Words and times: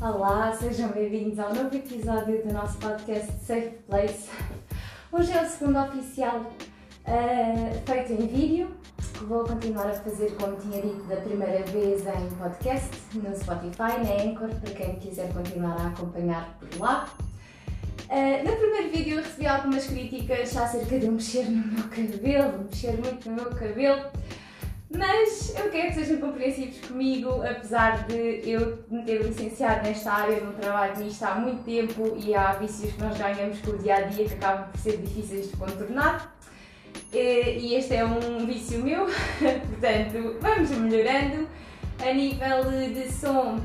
Olá, 0.00 0.52
sejam 0.52 0.90
bem-vindos 0.90 1.40
ao 1.40 1.52
novo 1.52 1.74
episódio 1.74 2.40
do 2.46 2.52
nosso 2.52 2.78
podcast 2.78 3.32
Safe 3.44 3.70
Place. 3.88 4.30
Hoje 5.10 5.32
é 5.32 5.42
o 5.42 5.48
segundo 5.48 5.76
oficial 5.80 6.36
uh, 6.38 7.84
feito 7.84 8.12
em 8.12 8.28
vídeo. 8.28 8.70
Vou 9.26 9.42
continuar 9.42 9.88
a 9.88 9.94
fazer, 9.94 10.36
como 10.36 10.54
tinha 10.54 10.80
dito, 10.82 11.02
da 11.08 11.16
primeira 11.16 11.64
vez 11.64 12.06
em 12.06 12.30
podcast, 12.38 12.90
no 13.12 13.36
Spotify, 13.36 13.98
na 14.04 14.22
Anchor, 14.22 14.54
para 14.60 14.72
quem 14.72 14.94
quiser 15.00 15.32
continuar 15.32 15.76
a 15.80 15.88
acompanhar 15.88 16.56
por 16.60 16.78
lá. 16.78 17.08
Uh, 18.08 18.48
no 18.48 18.56
primeiro 18.56 18.90
vídeo 18.90 19.16
recebi 19.16 19.48
algumas 19.48 19.84
críticas 19.84 20.56
acerca 20.56 20.96
de 20.96 21.10
mexer 21.10 21.50
no 21.50 21.66
meu 21.72 21.88
cabelo, 21.88 22.64
mexer 22.70 22.96
muito 22.98 23.28
no 23.28 23.34
meu 23.34 23.50
cabelo. 23.50 24.02
Mas 24.98 25.54
eu 25.56 25.70
quero 25.70 25.88
que 25.88 25.94
sejam 25.94 26.18
compreensivos 26.18 26.80
comigo, 26.88 27.40
apesar 27.42 28.04
de 28.08 28.42
eu 28.44 28.82
me 28.90 29.04
ter 29.04 29.22
licenciado 29.22 29.86
nesta 29.86 30.12
área, 30.12 30.40
no 30.40 30.52
trabalho 30.54 30.98
nisto 30.98 31.22
há 31.22 31.36
muito 31.36 31.62
tempo 31.62 32.16
e 32.16 32.34
há 32.34 32.54
vícios 32.54 32.92
que 32.94 33.00
nós 33.00 33.16
ganhamos 33.16 33.60
com 33.60 33.70
o 33.70 33.78
dia 33.78 33.94
a 33.94 34.00
dia 34.00 34.24
que 34.24 34.34
acabam 34.34 34.68
por 34.68 34.80
ser 34.80 34.96
difíceis 34.96 35.52
de 35.52 35.56
contornar. 35.56 36.36
E 37.12 37.74
este 37.76 37.94
é 37.94 38.04
um 38.04 38.44
vício 38.44 38.82
meu, 38.82 39.06
portanto, 39.38 40.36
vamos 40.40 40.70
melhorando. 40.70 41.48
A 42.00 42.12
nível 42.12 42.64
de 42.92 43.08
som, 43.12 43.60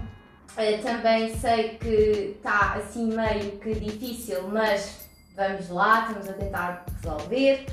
eh, 0.56 0.78
também 0.78 1.36
sei 1.36 1.78
que 1.80 2.36
está 2.38 2.76
assim 2.76 3.12
meio 3.12 3.58
que 3.60 3.74
difícil, 3.74 4.48
mas 4.50 5.08
vamos 5.36 5.68
lá, 5.70 6.06
estamos 6.08 6.30
a 6.30 6.34
tentar 6.34 6.86
resolver. 7.02 7.66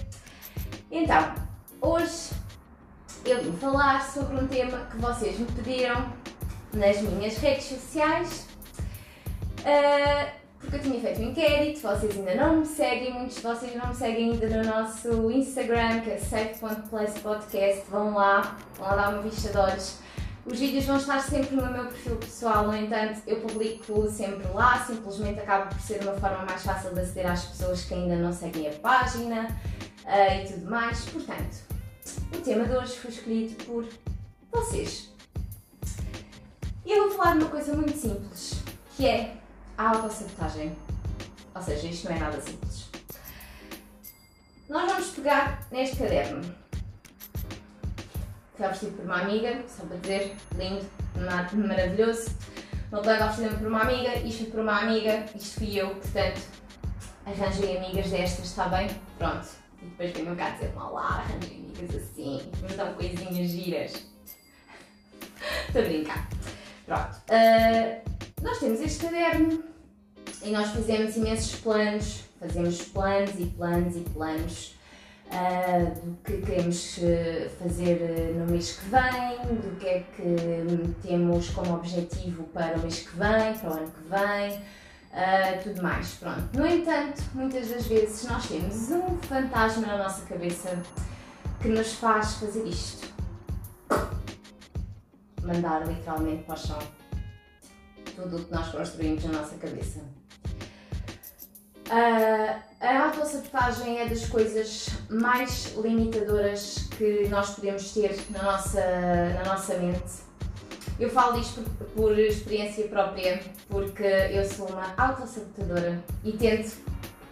Então, 0.91 1.35
hoje 1.83 2.40
eu 3.25 3.43
vim 3.43 3.53
falar 3.59 4.03
sobre 4.11 4.37
um 4.37 4.47
tema 4.47 4.87
que 4.91 4.97
vocês 4.97 5.39
me 5.39 5.47
pediram 5.47 6.13
nas 6.73 7.01
minhas 7.01 7.37
redes 7.39 7.65
sociais. 7.65 8.47
Uh, 9.61 10.41
porque 10.61 10.77
eu 10.77 10.81
tinha 10.81 11.01
feito 11.01 11.21
um 11.21 11.25
inquérito, 11.31 11.81
vocês 11.81 12.17
ainda 12.17 12.35
não 12.35 12.57
me 12.59 12.67
seguem, 12.67 13.15
muitos 13.15 13.37
de 13.37 13.43
vocês 13.43 13.75
não 13.75 13.89
me 13.89 13.95
seguem 13.95 14.33
ainda 14.33 14.47
no 14.49 14.71
nosso 14.71 15.31
Instagram, 15.31 16.01
que 16.01 16.11
é 16.11 16.19
safe.placepodcast, 16.19 17.85
vão 17.91 18.15
lá, 18.15 18.59
vão 18.77 18.87
lá 18.87 18.97
dar 18.97 19.09
uma 19.15 19.23
vista 19.23 19.49
de 19.49 19.57
olhos. 19.57 19.99
Os 20.45 20.59
vídeos 20.59 20.85
vão 20.85 20.97
estar 20.97 21.21
sempre 21.21 21.57
no 21.57 21.71
meu 21.71 21.85
perfil 21.85 22.17
pessoal, 22.17 22.67
no 22.67 22.77
entanto, 22.77 23.21
eu 23.27 23.41
publico 23.41 24.09
sempre 24.11 24.47
lá, 24.53 24.85
simplesmente 24.85 25.41
acaba 25.41 25.67
por 25.67 25.81
ser 25.81 26.03
uma 26.03 26.15
forma 26.15 26.45
mais 26.45 26.63
fácil 26.63 26.93
de 26.93 27.01
aceder 27.01 27.31
às 27.31 27.45
pessoas 27.45 27.85
que 27.85 27.95
ainda 27.95 28.17
não 28.17 28.33
seguem 28.33 28.69
a 28.69 28.73
página 28.73 29.49
uh, 30.05 30.45
e 30.45 30.53
tudo 30.53 30.71
mais. 30.71 31.05
Portanto, 31.07 31.70
o 32.19 32.41
tema 32.43 32.65
de 32.65 32.77
hoje 32.77 32.99
foi 32.99 33.11
escolhido 33.11 33.65
por 33.65 33.87
vocês. 34.53 35.11
E 36.85 36.93
eu 36.93 37.09
vou 37.09 37.17
falar 37.17 37.37
de 37.37 37.45
uma 37.45 37.51
coisa 37.51 37.75
muito 37.75 37.97
simples, 37.97 38.63
que 38.97 39.07
é 39.07 39.37
a 39.77 39.91
autossabotagem. 39.91 40.77
Ou 41.55 41.63
seja, 41.63 41.87
isto 41.87 42.09
não 42.09 42.17
é 42.17 42.19
nada 42.19 42.41
simples. 42.41 42.89
Nós 44.69 44.91
vamos 44.91 45.11
pegar 45.11 45.67
neste 45.71 45.97
caderno. 45.97 46.43
Foi 48.57 48.67
oferecido 48.67 48.97
por 48.97 49.05
uma 49.05 49.21
amiga, 49.21 49.65
só 49.69 49.85
para 49.85 49.97
dizer, 49.97 50.37
lindo, 50.57 50.87
maravilhoso. 51.67 52.31
Uma 52.91 53.03
colega 53.03 53.27
ofereceu-me 53.27 53.59
por 53.59 53.69
uma 53.69 53.83
amiga, 53.83 54.15
isto 54.19 54.43
foi 54.43 54.51
por 54.51 54.61
uma 54.61 54.81
amiga, 54.81 55.25
isto 55.35 55.61
fui 55.61 55.81
eu, 55.81 55.91
portanto, 55.91 56.41
arranjei 57.25 57.77
amigas 57.77 58.11
destas, 58.11 58.47
está 58.47 58.69
bem? 58.69 58.89
Pronto. 59.19 59.60
E 59.83 59.87
depois 59.87 60.13
vem-me 60.13 60.37
cá 60.37 60.51
dizer, 60.51 60.73
lá, 60.75 61.25
arranjei 61.25 61.57
amigas 61.59 61.97
assim, 61.97 62.41
dão 62.77 62.95
coisinhas 62.95 63.51
giras. 63.51 63.93
Estou 65.69 65.83
a 65.83 65.85
brincar. 65.85 66.29
Pronto. 66.87 67.17
Uh, 67.31 68.43
nós 68.43 68.59
temos 68.59 68.81
este 68.81 69.05
caderno 69.05 69.65
e 70.43 70.51
nós 70.51 70.71
fizemos 70.73 71.17
imensos 71.17 71.61
planos, 71.61 72.25
fazemos 72.39 72.83
planos 72.83 73.39
e 73.39 73.47
planos 73.47 73.97
e 73.97 74.01
planos 74.01 74.77
uh, 75.27 76.07
do 76.07 76.17
que 76.25 76.43
queremos 76.43 76.99
fazer 77.59 78.35
no 78.37 78.47
mês 78.47 78.79
que 78.79 78.85
vem, 78.87 79.57
do 79.57 79.79
que 79.79 79.87
é 79.87 80.05
que 80.17 81.07
temos 81.09 81.51
como 81.51 81.75
objetivo 81.75 82.45
para 82.45 82.77
o 82.77 82.83
mês 82.83 83.01
que 83.01 83.17
vem, 83.17 83.59
para 83.59 83.71
o 83.71 83.73
ano 83.73 83.91
que 83.91 84.09
vem 84.09 84.61
uh, 85.13 85.63
tudo 85.63 85.83
mais. 85.83 86.15
Pronto. 86.15 86.57
No 86.57 86.67
entanto, 86.67 87.23
muitas 87.35 87.69
das 87.69 87.87
vezes 87.87 88.29
nós 88.29 88.47
temos 88.47 88.91
um 88.91 89.19
fantasma 89.19 89.87
na 89.87 89.99
nossa 89.99 90.25
cabeça 90.27 90.83
que 91.61 91.69
nos 91.69 91.95
faz 91.95 92.35
fazer 92.35 92.67
isto. 92.67 93.09
Mandar 95.43 95.87
literalmente 95.87 96.45
para 96.45 96.55
o 96.55 96.59
chão 96.59 96.79
tudo 98.15 98.37
o 98.37 98.45
que 98.45 98.53
nós 98.53 98.69
construímos 98.69 99.25
na 99.25 99.41
nossa 99.41 99.57
cabeça. 99.57 100.01
Uh, 101.89 102.63
a 102.81 103.07
autossabotagem 103.07 103.99
é 103.99 104.09
das 104.09 104.27
coisas 104.29 104.91
mais 105.09 105.75
limitadoras 105.77 106.89
que 106.97 107.27
nós 107.29 107.51
podemos 107.51 107.93
ter 107.93 108.17
na 108.31 108.43
nossa, 108.45 108.81
na 109.35 109.45
nossa 109.45 109.77
mente 109.79 110.30
eu 111.01 111.09
falo 111.09 111.41
isto 111.41 111.63
por, 111.63 111.87
por 111.89 112.19
experiência 112.19 112.87
própria, 112.87 113.41
porque 113.69 114.05
eu 114.05 114.45
sou 114.45 114.69
uma 114.69 114.95
autossabotadora 114.97 116.05
e 116.23 116.33
tento 116.33 116.77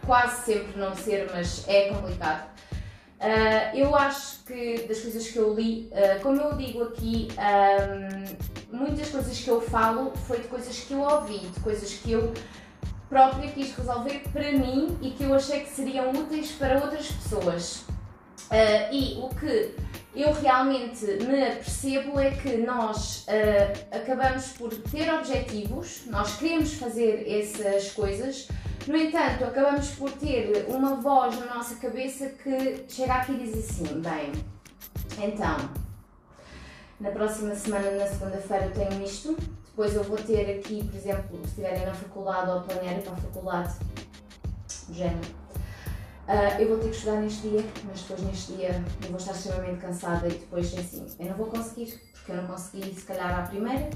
quase 0.06 0.46
sempre 0.46 0.80
não 0.80 0.96
ser, 0.96 1.30
mas 1.32 1.68
é 1.68 1.90
complicado. 1.90 2.48
Uh, 3.20 3.76
eu 3.76 3.94
acho 3.94 4.44
que 4.44 4.86
das 4.88 5.00
coisas 5.00 5.28
que 5.28 5.36
eu 5.36 5.52
li, 5.52 5.90
uh, 5.92 6.22
como 6.22 6.40
eu 6.40 6.56
digo 6.56 6.84
aqui, 6.84 7.28
um, 8.72 8.76
muitas 8.78 9.10
coisas 9.10 9.38
que 9.38 9.48
eu 9.48 9.60
falo 9.60 10.12
foi 10.26 10.38
de 10.38 10.48
coisas 10.48 10.78
que 10.78 10.94
eu 10.94 11.00
ouvi, 11.00 11.38
de 11.38 11.60
coisas 11.60 11.92
que 11.94 12.12
eu 12.12 12.32
própria 13.08 13.50
quis 13.50 13.74
resolver 13.74 14.22
para 14.32 14.52
mim 14.52 14.96
e 15.02 15.10
que 15.10 15.24
eu 15.24 15.34
achei 15.34 15.60
que 15.60 15.70
seriam 15.70 16.10
úteis 16.10 16.52
para 16.52 16.76
outras 16.76 17.10
pessoas. 17.10 17.84
Uh, 18.48 18.94
e 18.94 19.18
o 19.18 19.28
que 19.28 19.74
eu 20.14 20.32
realmente 20.32 21.04
me 21.04 21.44
apercebo 21.44 22.18
é 22.18 22.30
que 22.30 22.56
nós 22.56 23.26
uh, 23.26 23.96
acabamos 23.96 24.48
por 24.52 24.74
ter 24.74 25.12
objetivos, 25.12 26.06
nós 26.06 26.36
queremos 26.36 26.72
fazer 26.74 27.26
essas 27.28 27.92
coisas, 27.92 28.48
no 28.86 28.96
entanto, 28.96 29.44
acabamos 29.44 29.90
por 29.90 30.10
ter 30.12 30.64
uma 30.66 30.94
voz 30.94 31.38
na 31.38 31.54
nossa 31.54 31.74
cabeça 31.74 32.30
que 32.30 32.86
chega 32.88 33.16
aqui 33.16 33.32
e 33.32 33.36
diz 33.36 33.70
assim: 33.70 34.00
bem, 34.00 34.32
então, 35.22 35.56
na 36.98 37.10
próxima 37.10 37.54
semana, 37.54 37.90
na 37.90 38.06
segunda-feira, 38.06 38.64
eu 38.64 38.72
tenho 38.72 39.04
isto, 39.04 39.36
depois 39.66 39.94
eu 39.94 40.02
vou 40.02 40.16
ter 40.16 40.58
aqui, 40.58 40.82
por 40.84 40.96
exemplo, 40.96 41.38
se 41.42 41.48
estiverem 41.48 41.84
na 41.84 41.92
faculdade 41.92 42.50
ou 42.50 42.62
planearem 42.62 43.02
para 43.02 43.12
a 43.12 43.16
faculdade, 43.16 43.74
género 44.90 45.37
Uh, 46.28 46.60
eu 46.60 46.68
vou 46.68 46.76
ter 46.76 46.90
que 46.90 46.96
estudar 46.96 47.22
neste 47.22 47.48
dia, 47.48 47.64
mas 47.86 48.02
depois 48.02 48.20
neste 48.20 48.52
dia 48.52 48.84
eu 49.02 49.08
vou 49.08 49.16
estar 49.16 49.32
extremamente 49.32 49.80
cansada 49.80 50.28
e 50.28 50.32
depois 50.32 50.76
assim, 50.76 51.06
eu 51.18 51.24
não 51.24 51.34
vou 51.34 51.46
conseguir, 51.46 51.98
porque 52.12 52.32
eu 52.32 52.36
não 52.36 52.46
consegui 52.46 52.94
se 52.94 53.06
calhar 53.06 53.38
à 53.38 53.44
primeira 53.46 53.88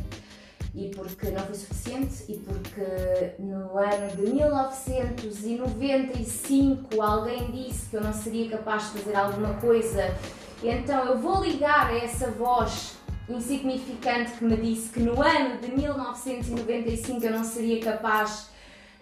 e 0.75 0.91
porque 0.97 1.31
não 1.31 1.45
foi 1.45 1.55
suficiente 1.55 2.25
e 2.31 2.39
porque 2.39 3.35
no 3.39 3.77
ano 3.77 4.17
de 4.17 4.23
1995 4.23 7.03
alguém 7.03 7.51
disse 7.51 7.91
que 7.91 7.97
eu 7.97 8.03
não 8.03 8.15
seria 8.15 8.49
capaz 8.49 8.85
de 8.85 9.01
fazer 9.01 9.15
alguma 9.15 9.53
coisa, 9.61 10.17
então 10.63 11.05
eu 11.05 11.19
vou 11.19 11.45
ligar 11.45 11.89
a 11.89 11.99
essa 11.99 12.31
voz 12.31 12.97
insignificante 13.29 14.33
que 14.39 14.45
me 14.45 14.57
disse 14.57 14.89
que 14.89 15.01
no 15.01 15.21
ano 15.21 15.59
de 15.59 15.71
1995 15.71 17.27
eu 17.27 17.33
não 17.33 17.45
seria 17.45 17.79
capaz 17.83 18.49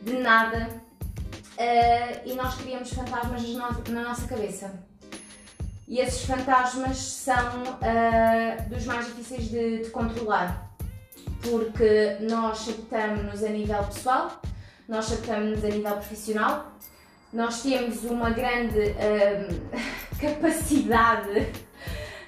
de 0.00 0.14
nada 0.14 0.79
uh, 1.60 2.20
e 2.24 2.32
nós 2.34 2.54
criamos 2.54 2.92
fantasmas 2.92 3.42
na 3.88 4.02
nossa 4.02 4.26
cabeça. 4.26 4.72
E 5.86 5.98
esses 5.98 6.24
fantasmas 6.24 6.96
são 6.96 7.62
uh, 7.62 8.68
dos 8.68 8.86
mais 8.86 9.06
difíceis 9.06 9.50
de, 9.50 9.82
de 9.82 9.90
controlar, 9.90 10.72
porque 11.42 12.16
nós 12.20 12.58
sabotamos-nos 12.58 13.42
a 13.42 13.48
nível 13.48 13.82
pessoal, 13.84 14.40
nós 14.88 15.06
sabotamos-nos 15.06 15.64
a 15.64 15.68
nível 15.68 15.92
profissional, 15.92 16.72
nós 17.32 17.62
temos 17.62 18.04
uma 18.04 18.30
grande 18.30 18.78
uh, 18.78 19.60
capacidade 20.20 21.52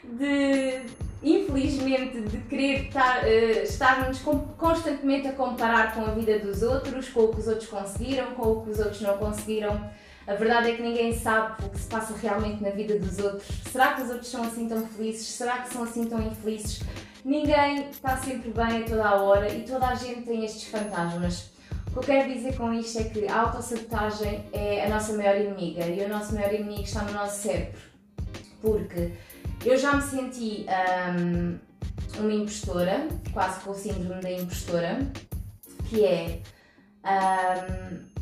de, 0.02 0.82
infelizmente, 1.22 2.20
de 2.20 2.38
querer 2.38 2.86
estar, 2.86 3.24
uh, 3.24 3.62
estarmos 3.62 4.20
constantemente 4.58 5.28
a 5.28 5.32
comparar 5.32 5.94
com 5.94 6.02
a 6.02 6.10
vida 6.10 6.38
dos 6.38 6.62
outros, 6.62 7.08
com 7.08 7.20
o 7.20 7.28
que 7.28 7.40
os 7.40 7.46
outros 7.46 7.68
conseguiram, 7.68 8.32
com 8.34 8.52
o 8.52 8.62
que 8.62 8.70
os 8.70 8.78
outros 8.78 9.00
não 9.00 9.16
conseguiram. 9.18 9.90
A 10.26 10.34
verdade 10.34 10.70
é 10.70 10.76
que 10.76 10.82
ninguém 10.82 11.18
sabe 11.18 11.64
o 11.64 11.68
que 11.68 11.78
se 11.78 11.88
passa 11.88 12.14
realmente 12.16 12.62
na 12.62 12.70
vida 12.70 12.98
dos 12.98 13.18
outros. 13.18 13.46
Será 13.70 13.94
que 13.94 14.02
os 14.02 14.10
outros 14.10 14.28
são 14.28 14.42
assim 14.44 14.68
tão 14.68 14.86
felizes? 14.86 15.26
Será 15.26 15.58
que 15.58 15.72
são 15.72 15.82
assim 15.82 16.04
tão 16.04 16.20
infelizes? 16.22 16.80
Ninguém 17.24 17.88
está 17.88 18.16
sempre 18.16 18.50
bem 18.50 18.82
a 18.82 18.84
toda 18.84 19.04
a 19.04 19.14
hora 19.22 19.52
e 19.52 19.62
toda 19.62 19.86
a 19.86 19.94
gente 19.94 20.22
tem 20.22 20.44
estes 20.44 20.64
fantasmas. 20.64 21.50
O 21.88 21.90
que 21.92 21.98
eu 21.98 22.02
quero 22.02 22.32
dizer 22.32 22.56
com 22.56 22.72
isto 22.72 22.98
é 22.98 23.04
que 23.04 23.28
a 23.28 23.40
autossabotagem 23.42 24.46
é 24.52 24.86
a 24.86 24.88
nossa 24.88 25.12
maior 25.12 25.36
inimiga 25.36 25.86
e 25.86 26.00
o 26.04 26.08
nosso 26.08 26.34
maior 26.34 26.52
inimigo 26.54 26.82
está 26.82 27.02
no 27.02 27.12
nosso 27.12 27.42
cérebro. 27.42 27.78
Porque 28.60 29.12
eu 29.64 29.76
já 29.76 29.94
me 29.94 30.02
senti 30.02 30.66
um, 31.18 31.58
uma 32.18 32.32
impostora, 32.32 33.08
quase 33.32 33.60
com 33.60 33.70
o 33.70 33.74
síndrome 33.74 34.20
da 34.20 34.30
impostora, 34.30 34.98
que 35.88 36.04
é 36.04 36.40
um, 37.04 38.12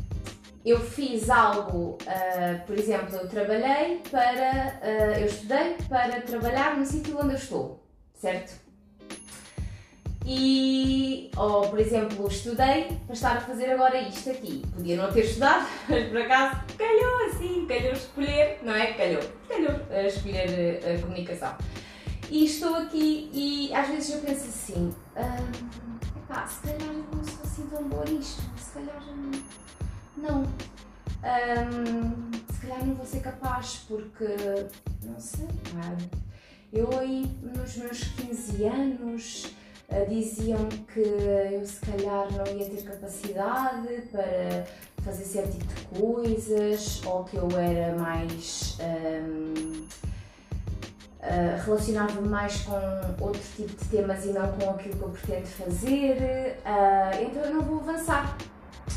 eu 0.63 0.79
fiz 0.79 1.29
algo, 1.29 1.97
uh, 2.03 2.65
por 2.65 2.77
exemplo, 2.77 3.15
eu 3.15 3.27
trabalhei 3.27 4.01
para, 4.09 4.79
uh, 4.81 5.19
eu 5.19 5.25
estudei 5.25 5.75
para 5.89 6.21
trabalhar 6.21 6.77
no 6.77 6.85
sítio 6.85 7.17
onde 7.19 7.33
eu 7.33 7.37
estou, 7.37 7.83
certo? 8.13 8.61
E, 10.23 11.31
ou 11.35 11.67
por 11.67 11.79
exemplo, 11.79 12.27
estudei 12.27 12.99
para 13.05 13.13
estar 13.13 13.37
a 13.37 13.41
fazer 13.41 13.71
agora 13.71 13.99
isto 14.01 14.29
aqui. 14.29 14.61
Podia 14.75 14.95
não 14.95 15.11
ter 15.11 15.25
estudado, 15.25 15.67
mas 15.89 16.09
por 16.09 16.21
acaso 16.21 16.61
calhou 16.77 17.25
assim, 17.25 17.65
calhou 17.67 17.93
escolher, 17.93 18.59
não 18.61 18.75
é? 18.75 18.93
Calhou, 18.93 19.23
a 19.89 20.03
escolher 20.03 20.79
a, 20.85 21.01
comunicação. 21.01 21.55
E 22.29 22.45
estou 22.45 22.75
aqui 22.75 23.29
e 23.33 23.73
às 23.73 23.87
vezes 23.87 24.15
eu 24.15 24.21
penso 24.21 24.45
assim, 24.45 24.93
hum, 25.17 25.99
epá, 26.17 26.47
se 26.47 26.61
calhar 26.61 26.81
eu 26.81 27.05
não 27.13 27.23
sou 27.23 27.43
assim 27.43 27.67
tão 27.67 27.83
boa 27.89 28.05
nisto, 28.05 28.41
se 28.57 28.71
calhar 28.71 29.03
não. 30.17 30.43
Um, 31.23 32.31
se 32.51 32.61
calhar 32.61 32.85
não 32.85 32.95
vou 32.95 33.05
ser 33.05 33.19
capaz 33.19 33.85
porque, 33.87 34.25
não 35.03 35.19
sei, 35.19 35.47
eu 36.73 36.89
aí 36.97 37.29
nos 37.43 37.75
meus 37.75 38.03
15 38.03 38.63
anos 38.63 39.55
uh, 39.89 40.09
diziam 40.09 40.67
que 40.93 40.99
eu 40.99 41.65
se 41.65 41.81
calhar 41.81 42.27
não 42.31 42.45
ia 42.57 42.69
ter 42.69 42.83
capacidade 42.83 44.01
para 44.11 44.65
fazer 45.03 45.23
certo 45.25 45.57
tipo 45.57 45.73
de 45.73 45.99
coisas 45.99 47.01
ou 47.05 47.23
que 47.23 47.37
eu 47.37 47.47
era 47.57 47.95
mais. 47.97 48.77
Um, 48.79 49.81
Uh, 51.21 51.23
ah, 51.23 51.61
relacionava-me 51.63 52.27
mais 52.27 52.61
com 52.61 53.23
outro 53.23 53.41
tipo 53.55 53.69
de 53.69 53.89
temas 53.89 54.25
e 54.25 54.29
não 54.29 54.51
com 54.53 54.71
aquilo 54.71 54.95
que 54.95 55.03
eu 55.03 55.09
pretendo 55.09 55.45
fazer, 55.45 56.57
uh, 56.65 57.21
então 57.21 57.43
eu 57.43 57.53
não 57.53 57.61
vou 57.61 57.79
avançar. 57.79 58.35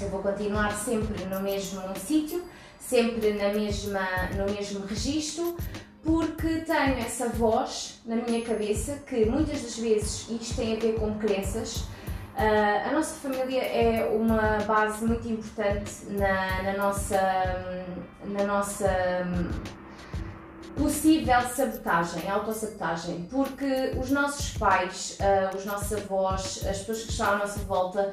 Eu 0.00 0.08
vou 0.08 0.22
continuar 0.22 0.72
sempre 0.74 1.22
no 1.26 1.40
mesmo 1.40 1.82
sítio, 1.96 2.42
sempre 2.80 3.34
na 3.34 3.52
mesma, 3.52 4.06
no 4.38 4.50
mesmo 4.52 4.86
registro, 4.86 5.54
porque 6.02 6.60
tenho 6.60 6.98
essa 6.98 7.28
voz 7.28 8.00
na 8.04 8.16
minha 8.16 8.42
cabeça 8.42 9.02
que 9.06 9.24
muitas 9.26 9.62
das 9.62 9.78
vezes 9.78 10.26
isto 10.30 10.56
tem 10.56 10.76
a 10.76 10.80
ver 10.80 10.94
com 10.94 11.18
crenças. 11.18 11.84
Uh, 12.34 12.88
a 12.88 12.92
nossa 12.92 13.14
família 13.14 13.62
é 13.62 14.04
uma 14.06 14.58
base 14.66 15.04
muito 15.04 15.28
importante 15.28 16.06
na, 16.10 16.64
na 16.64 16.76
nossa, 16.76 17.20
na 18.24 18.44
nossa 18.44 18.90
possível 20.76 21.40
sabotagem, 21.42 22.28
autossabotagem, 22.28 23.28
porque 23.30 23.92
os 24.00 24.10
nossos 24.10 24.56
pais, 24.58 25.16
uh, 25.20 25.56
os 25.56 25.64
nossos 25.64 25.92
avós, 25.92 26.66
as 26.68 26.78
pessoas 26.78 27.02
que 27.04 27.10
estão 27.12 27.34
à 27.34 27.36
nossa 27.36 27.60
volta, 27.60 28.12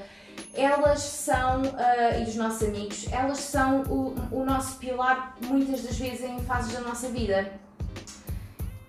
elas 0.53 0.99
são, 0.99 1.63
uh, 1.63 2.19
e 2.19 2.23
os 2.23 2.35
nossos 2.35 2.67
amigos, 2.67 3.11
elas 3.11 3.39
são 3.39 3.81
o, 3.83 4.15
o 4.31 4.45
nosso 4.45 4.77
pilar 4.77 5.35
muitas 5.45 5.81
das 5.81 5.97
vezes 5.97 6.23
em 6.23 6.39
fases 6.41 6.73
da 6.73 6.81
nossa 6.81 7.07
vida. 7.09 7.51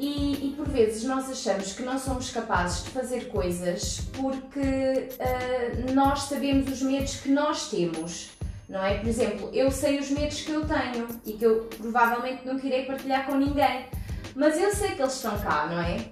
E, 0.03 0.49
e, 0.49 0.55
por 0.57 0.69
vezes 0.69 1.05
nós 1.05 1.31
achamos 1.31 1.75
que 1.75 1.83
não 1.85 1.97
somos 1.97 2.29
capazes 2.29 2.83
de 2.83 2.91
fazer 2.91 3.29
coisas 3.29 4.01
porque 4.13 4.59
uh, 4.59 5.95
nós 5.95 6.23
sabemos 6.25 6.69
os 6.73 6.83
medos 6.83 7.21
que 7.21 7.31
nós 7.31 7.71
temos, 7.71 8.31
não 8.69 8.85
é? 8.85 8.99
Por 8.99 9.07
exemplo, 9.07 9.49
eu 9.53 9.71
sei 9.71 10.01
os 10.01 10.11
medos 10.11 10.41
que 10.41 10.51
eu 10.51 10.67
tenho 10.67 11.07
e 11.25 11.35
que 11.35 11.47
eu 11.47 11.71
provavelmente 11.79 12.45
não 12.45 12.59
queria 12.59 12.85
partilhar 12.85 13.27
com 13.27 13.37
ninguém, 13.37 13.87
mas 14.35 14.61
eu 14.61 14.75
sei 14.75 14.97
que 14.97 15.03
eles 15.03 15.15
estão 15.15 15.39
cá, 15.39 15.67
não 15.67 15.79
é? 15.81 15.99
Vou 15.99 16.09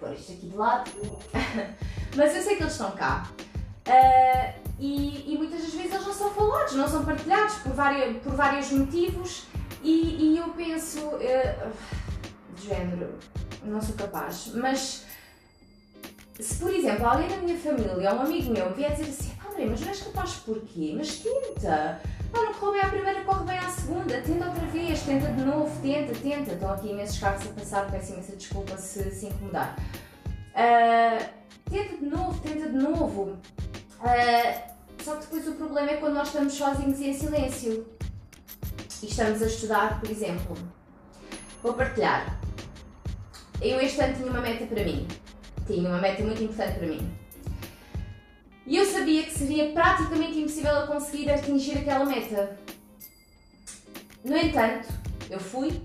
pôr 0.00 0.12
isto 0.12 0.32
aqui 0.32 0.46
de 0.46 0.54
lado. 0.54 0.90
mas 2.14 2.36
eu 2.36 2.42
sei 2.42 2.56
que 2.56 2.64
eles 2.64 2.74
estão 2.74 2.90
cá. 2.90 3.30
Uh, 3.88 4.60
e, 4.78 5.32
e, 5.32 5.38
muitas 5.38 5.62
das 5.62 5.72
vezes 5.72 5.90
eles 5.90 6.06
não 6.06 6.12
são 6.12 6.30
falados, 6.34 6.74
não 6.74 6.86
são 6.86 7.02
partilhados 7.02 7.54
por, 7.54 7.72
vários, 7.72 8.22
por 8.22 8.34
vários 8.34 8.70
motivos 8.70 9.44
e, 9.82 10.34
e 10.34 10.36
eu 10.36 10.50
penso. 10.50 11.00
Uh, 11.00 12.03
de 12.64 12.68
género, 12.68 13.18
não 13.62 13.80
sou 13.80 13.94
capaz. 13.94 14.50
Mas 14.54 15.04
se, 16.38 16.56
por 16.56 16.72
exemplo, 16.72 17.06
alguém 17.06 17.28
da 17.28 17.36
minha 17.36 17.58
família 17.58 18.12
ou 18.12 18.18
um 18.18 18.22
amigo 18.22 18.52
meu 18.52 18.72
vier 18.74 18.92
dizer 18.92 19.10
assim, 19.10 19.32
André, 19.48 19.66
mas 19.66 19.80
não 19.80 19.88
és 19.88 20.00
capaz 20.00 20.34
porquê? 20.36 20.94
Mas 20.96 21.18
tenta! 21.18 22.00
Não 22.32 22.52
corre 22.54 22.72
bem 22.72 22.82
à 22.82 22.88
primeira, 22.88 23.24
corre 23.24 23.44
bem 23.44 23.58
à 23.58 23.68
segunda, 23.68 24.20
tenta 24.20 24.46
outra 24.46 24.66
vez, 24.66 25.02
tenta 25.02 25.30
de 25.30 25.42
novo, 25.42 25.80
tenta, 25.80 26.12
tenta. 26.14 26.52
Estão 26.52 26.72
aqui 26.72 26.88
imensos 26.88 27.18
carros 27.18 27.46
a 27.46 27.52
passar, 27.52 27.90
peço 27.90 28.12
imensa 28.12 28.34
desculpa 28.34 28.76
se 28.76 29.10
se 29.12 29.26
incomodar. 29.26 29.76
Uh, 30.50 31.24
tenta 31.70 31.96
de 31.96 32.06
novo, 32.06 32.40
tenta 32.40 32.68
de 32.68 32.76
novo. 32.76 33.36
Uh, 34.00 34.74
só 35.00 35.16
que 35.16 35.26
depois 35.26 35.46
o 35.46 35.52
problema 35.52 35.90
é 35.90 35.96
quando 35.98 36.14
nós 36.14 36.28
estamos 36.28 36.54
sozinhos 36.54 36.98
e 36.98 37.10
em 37.10 37.14
silêncio. 37.14 37.86
E 39.02 39.06
estamos 39.06 39.40
a 39.40 39.46
estudar, 39.46 40.00
por 40.00 40.10
exemplo. 40.10 40.56
Vou 41.62 41.74
partilhar. 41.74 42.40
Eu 43.64 43.80
este 43.80 43.98
ano 43.98 44.14
tinha 44.14 44.30
uma 44.30 44.42
meta 44.42 44.66
para 44.66 44.84
mim. 44.84 45.08
Tinha 45.66 45.88
uma 45.88 45.98
meta 45.98 46.22
muito 46.22 46.42
importante 46.42 46.78
para 46.78 46.86
mim. 46.86 47.10
E 48.66 48.76
eu 48.76 48.84
sabia 48.84 49.22
que 49.22 49.30
seria 49.30 49.72
praticamente 49.72 50.38
impossível 50.38 50.72
eu 50.72 50.86
conseguir 50.86 51.30
atingir 51.30 51.78
aquela 51.78 52.04
meta. 52.04 52.58
No 54.22 54.36
entanto, 54.36 54.88
eu 55.30 55.40
fui 55.40 55.80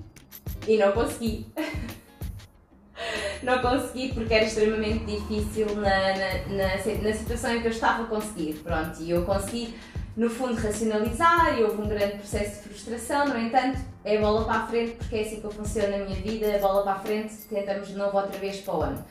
e 0.67 0.77
não 0.77 0.91
consegui. 0.91 1.47
não 3.43 3.61
consegui 3.61 4.13
porque 4.13 4.33
era 4.33 4.43
extremamente 4.43 5.05
difícil 5.05 5.73
na, 5.75 5.89
na, 6.17 6.47
na, 6.47 7.01
na, 7.01 7.13
situação 7.13 7.55
em 7.55 7.61
que 7.61 7.67
eu 7.67 7.71
estava 7.71 8.03
a 8.03 8.07
conseguir. 8.07 8.55
Pronto, 8.55 9.01
e 9.01 9.09
eu 9.09 9.23
consegui, 9.23 9.73
no 10.19 10.29
fundo, 10.29 10.55
racionalizar 10.55 11.57
e 11.57 11.63
houve 11.63 11.81
um 11.81 11.87
grande 11.87 12.17
processo 12.17 12.63
de 12.63 12.69
frustração. 12.69 13.29
No 13.29 13.39
entanto, 13.39 13.79
é 14.03 14.17
bola 14.17 14.43
para 14.43 14.55
a 14.55 14.67
frente 14.67 14.95
porque 14.95 15.15
é 15.15 15.21
assim 15.21 15.39
que 15.39 15.45
eu 15.45 15.51
funciono 15.51 15.97
na 15.97 16.03
minha 16.03 16.21
vida, 16.21 16.55
a 16.55 16.59
bola 16.59 16.83
para 16.83 16.91
a 16.91 16.99
frente, 16.99 17.33
tentamos 17.49 17.87
de 17.87 17.95
novo 17.95 18.17
outra 18.17 18.37
vez 18.37 18.57
para 18.57 18.75
o 18.75 18.81
ano. 18.81 19.05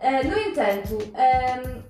Uh, 0.00 0.28
no 0.28 0.36
entanto, 0.36 0.98
um, 0.98 1.82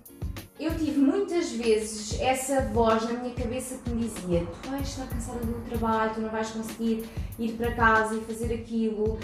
eu 0.58 0.72
tive 0.76 1.00
muitas 1.00 1.50
vezes 1.50 2.20
essa 2.20 2.60
voz 2.62 3.02
na 3.04 3.18
minha 3.18 3.34
cabeça 3.34 3.76
que 3.84 3.90
me 3.90 4.08
dizia: 4.08 4.46
Tu 4.62 4.70
vais 4.70 4.88
estar 4.88 5.06
cansada 5.06 5.40
do 5.40 5.60
trabalho, 5.68 6.14
tu 6.14 6.20
não 6.20 6.30
vais 6.30 6.50
conseguir 6.50 7.04
ir 7.38 7.52
para 7.52 7.72
casa 7.72 8.14
e 8.14 8.20
fazer 8.20 8.54
aquilo, 8.54 9.14
uh, 9.14 9.18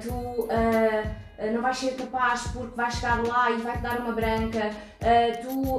tu 0.00 0.12
uh, 0.12 1.52
não 1.52 1.62
vais 1.62 1.76
ser 1.76 1.96
capaz 1.96 2.42
porque 2.52 2.76
vais 2.76 2.94
chegar 2.94 3.26
lá 3.26 3.50
e 3.50 3.56
vai-te 3.56 3.82
dar 3.82 4.00
uma 4.00 4.12
branca, 4.12 4.70
uh, 4.70 5.42
tu 5.42 5.78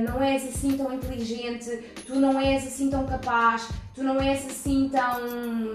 não 0.00 0.20
és 0.20 0.44
assim 0.48 0.76
tão 0.76 0.92
inteligente, 0.92 1.70
tu 2.06 2.16
não 2.16 2.40
és 2.40 2.66
assim 2.66 2.90
tão 2.90 3.06
capaz, 3.06 3.68
tu 3.94 4.02
não 4.02 4.20
és 4.20 4.44
assim 4.44 4.90
tão 4.92 5.72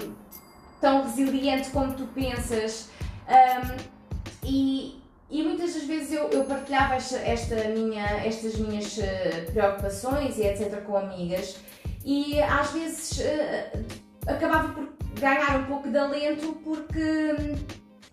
tão 0.82 1.04
resiliente 1.04 1.70
como 1.70 1.94
tu 1.94 2.06
pensas. 2.08 2.90
Um, 3.28 3.98
e, 4.44 4.97
e 5.30 5.44
muitas 5.44 5.74
das 5.74 5.84
vezes 5.84 6.14
eu, 6.14 6.30
eu 6.30 6.46
partilhava 6.46 6.96
esta, 6.96 7.18
esta 7.18 7.56
minha, 7.70 8.06
estas 8.26 8.56
minhas 8.56 8.98
uh, 8.98 9.52
preocupações 9.52 10.38
e 10.38 10.44
etc. 10.44 10.82
com 10.84 10.98
amigas, 10.98 11.58
e 12.06 12.40
às 12.42 12.72
vezes 12.72 13.20
uh, 13.20 13.86
acabava 14.28 14.74
por 14.74 14.88
ganhar 15.20 15.60
um 15.60 15.66
pouco 15.66 15.90
de 15.90 15.98
alento 15.98 16.54
porque 16.64 17.36
hum, 17.40 17.56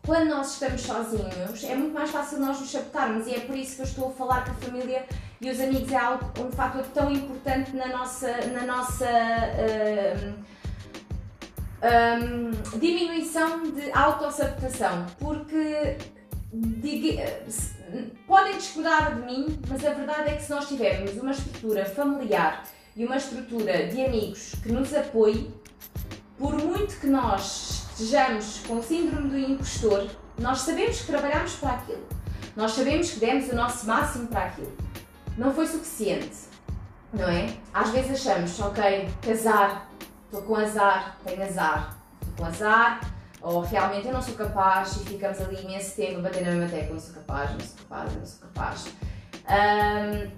quando 0.07 0.29
nós 0.29 0.53
estamos 0.53 0.83
sozinhos 0.83 1.65
é 1.65 1.75
muito 1.75 1.95
mais 1.95 2.11
fácil 2.11 2.39
nós 2.39 2.61
nos 2.61 2.71
sabotarmos. 2.71 3.27
E 3.27 3.35
é 3.35 3.41
por 3.41 3.57
isso 3.57 3.77
que 3.77 3.83
eu 3.83 3.87
estou 3.87 4.09
a 4.09 4.13
falar 4.13 4.45
que 4.45 4.51
a 4.51 4.55
família 4.55 5.07
e 5.41 5.51
os 5.51 5.61
amigos. 5.61 5.93
É 5.93 5.97
algo, 5.97 6.31
um 6.41 6.51
fator 6.51 6.85
tão 6.93 7.13
importante 7.13 7.75
na 7.77 7.87
nossa, 7.89 8.31
na 8.49 8.63
nossa 8.63 9.07
uh, 9.07 10.45
um, 11.85 12.79
diminuição 12.79 13.63
de 13.63 13.91
autossabotação, 13.93 15.07
porque 15.19 15.97
diga, 15.97 16.24
podem 18.27 18.57
discordar 18.57 19.17
de 19.17 19.23
mim, 19.23 19.59
mas 19.69 19.85
a 19.85 19.91
verdade 19.93 20.31
é 20.31 20.37
que 20.37 20.43
se 20.43 20.51
nós 20.51 20.69
tivermos 20.69 21.13
uma 21.15 21.33
estrutura 21.33 21.85
familiar 21.85 22.65
e 22.97 23.05
uma 23.05 23.17
estrutura 23.17 23.87
de 23.87 24.05
amigos 24.05 24.55
que 24.63 24.71
nos 24.71 24.95
apoie, 24.95 25.51
por 26.39 26.55
muito 26.55 26.99
que 27.01 27.07
nós 27.07 27.87
estejamos 27.91 28.61
com 28.67 28.83
síndrome 28.83 29.31
do 29.31 29.39
impostor, 29.39 30.09
nós 30.39 30.61
sabemos 30.61 31.01
que 31.01 31.07
trabalhamos 31.07 31.55
para 31.57 31.75
aquilo. 31.75 32.07
Nós 32.57 32.73
sabemos 32.73 33.11
que 33.11 33.21
demos 33.21 33.49
o 33.49 33.55
nosso 33.55 33.87
máximo 33.87 34.29
para 34.29 34.47
aquilo. 34.47 34.77
Não 35.37 35.53
foi 35.53 35.67
suficiente, 35.67 36.37
não 37.13 37.29
é? 37.29 37.53
Às 37.73 37.91
vezes 37.91 38.27
achamos, 38.27 38.59
ok, 38.61 39.09
casar, 39.23 39.91
estou 40.25 40.43
com 40.43 40.57
azar, 40.57 41.19
tenho 41.25 41.43
azar, 41.43 41.97
estou 42.21 42.35
com 42.37 42.45
azar, 42.45 43.14
ou 43.45 43.61
realmente 43.61 44.07
eu 44.07 44.13
não 44.15 44.23
sou 44.23 44.35
capaz 44.35 44.97
e 44.97 45.01
ficamos 45.01 45.39
ali 45.39 45.63
imenso 45.63 45.95
tempo 45.95 46.19
a 46.19 46.23
bater 46.23 46.43
na 46.45 46.53
mesma 46.53 46.69
tecla, 46.71 46.95
não 46.95 47.01
sou 47.01 47.15
capaz, 47.15 47.51
não 47.51 47.61
sou 47.61 47.77
capaz, 47.77 48.17
não 48.17 48.27
sou 48.27 48.41
capaz. 48.49 48.87
Um, 49.45 50.31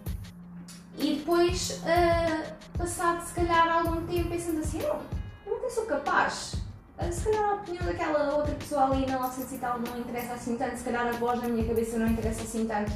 e 0.98 1.14
depois, 1.14 1.82
uh, 1.84 2.76
passado 2.76 3.24
se 3.24 3.32
calhar 3.34 3.68
algum 3.68 4.04
tempo, 4.06 4.28
pensando 4.28 4.58
assim, 4.58 4.78
não, 4.78 5.00
eu 5.46 5.62
não 5.62 5.70
sou 5.70 5.86
capaz. 5.86 6.54
Uh, 6.98 7.12
se 7.12 7.24
calhar 7.26 7.44
a 7.44 7.54
opinião 7.54 7.84
daquela 7.84 8.34
outra 8.34 8.54
pessoa 8.56 8.86
ali 8.86 9.06
na 9.06 9.20
900 9.20 9.52
e 9.52 9.58
tal 9.58 9.78
não 9.78 10.00
interessa 10.00 10.34
assim 10.34 10.56
tanto, 10.56 10.76
se 10.76 10.82
calhar 10.82 11.06
a 11.06 11.12
voz 11.12 11.40
na 11.40 11.48
minha 11.48 11.64
cabeça 11.64 11.98
não 11.98 12.08
interessa 12.08 12.42
assim 12.42 12.66
tanto. 12.66 12.90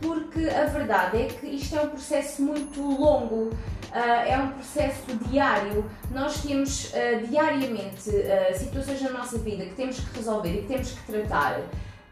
Porque 0.00 0.48
a 0.48 0.64
verdade 0.66 1.22
é 1.22 1.26
que 1.26 1.46
isto 1.46 1.76
é 1.76 1.82
um 1.82 1.88
processo 1.90 2.42
muito 2.42 2.80
longo, 2.80 3.50
uh, 3.50 3.96
é 4.26 4.36
um 4.38 4.52
processo 4.52 5.14
diário. 5.28 5.88
Nós 6.10 6.42
temos 6.42 6.86
uh, 6.86 7.26
diariamente 7.28 8.10
uh, 8.10 8.58
situações 8.58 9.00
na 9.02 9.10
nossa 9.10 9.38
vida 9.38 9.64
que 9.64 9.74
temos 9.74 9.98
que 9.98 10.16
resolver 10.16 10.54
e 10.54 10.62
que 10.62 10.68
temos 10.68 10.90
que 10.90 11.12
tratar, 11.12 11.60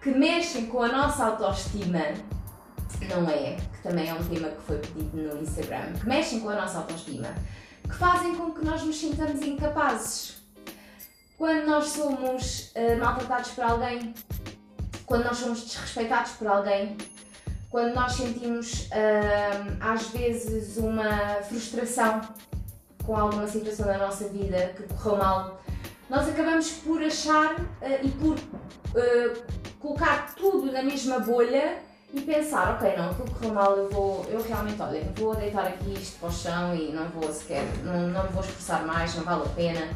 que 0.00 0.10
mexem 0.10 0.66
com 0.66 0.82
a 0.82 0.88
nossa 0.88 1.24
autoestima, 1.24 2.00
não 3.08 3.28
é? 3.28 3.56
Que 3.56 3.82
também 3.82 4.08
é 4.08 4.14
um 4.14 4.24
tema 4.24 4.48
que 4.48 4.62
foi 4.62 4.78
pedido 4.78 5.16
no 5.16 5.42
Instagram, 5.42 5.92
que 6.00 6.08
mexem 6.08 6.40
com 6.40 6.48
a 6.48 6.54
nossa 6.54 6.78
autoestima, 6.78 7.28
que 7.82 7.94
fazem 7.94 8.34
com 8.34 8.52
que 8.52 8.64
nós 8.64 8.82
nos 8.82 8.98
sintamos 8.98 9.42
incapazes. 9.42 10.40
Quando 11.36 11.66
nós 11.66 11.86
somos 11.86 12.72
maltratados 13.00 13.50
por 13.50 13.64
alguém, 13.64 14.14
quando 15.04 15.24
nós 15.24 15.38
somos 15.38 15.64
desrespeitados 15.64 16.32
por 16.32 16.46
alguém, 16.46 16.96
quando 17.72 17.94
nós 17.94 18.12
sentimos 18.12 18.88
às 19.80 20.08
vezes 20.08 20.76
uma 20.76 21.42
frustração 21.48 22.20
com 23.04 23.16
alguma 23.16 23.48
situação 23.48 23.86
da 23.86 23.98
nossa 23.98 24.28
vida 24.28 24.74
que 24.76 24.82
correu 24.94 25.16
mal, 25.16 25.62
nós 26.08 26.28
acabamos 26.28 26.70
por 26.70 27.02
achar 27.02 27.54
uh, 27.54 27.64
e 28.02 28.10
por 28.10 28.36
uh, 28.36 29.42
colocar 29.80 30.34
tudo 30.34 30.70
na 30.70 30.82
mesma 30.82 31.18
bolha 31.20 31.78
e 32.12 32.20
pensar, 32.20 32.74
ok, 32.74 32.94
não, 32.96 33.10
aquilo 33.10 33.30
correu 33.30 33.54
mal, 33.54 33.76
eu 33.76 33.88
vou, 33.88 34.26
eu 34.28 34.42
realmente, 34.42 34.80
olha, 34.82 35.02
vou 35.16 35.34
deitar 35.34 35.66
aqui 35.66 35.94
isto 35.94 36.20
para 36.20 36.28
o 36.28 36.32
chão 36.32 36.74
e 36.76 36.92
não 36.92 37.08
vou 37.08 37.32
sequer, 37.32 37.64
não, 37.82 38.08
não 38.08 38.24
me 38.24 38.28
vou 38.28 38.42
esforçar 38.42 38.86
mais, 38.86 39.14
não 39.14 39.24
vale 39.24 39.44
a 39.44 39.48
pena. 39.48 39.88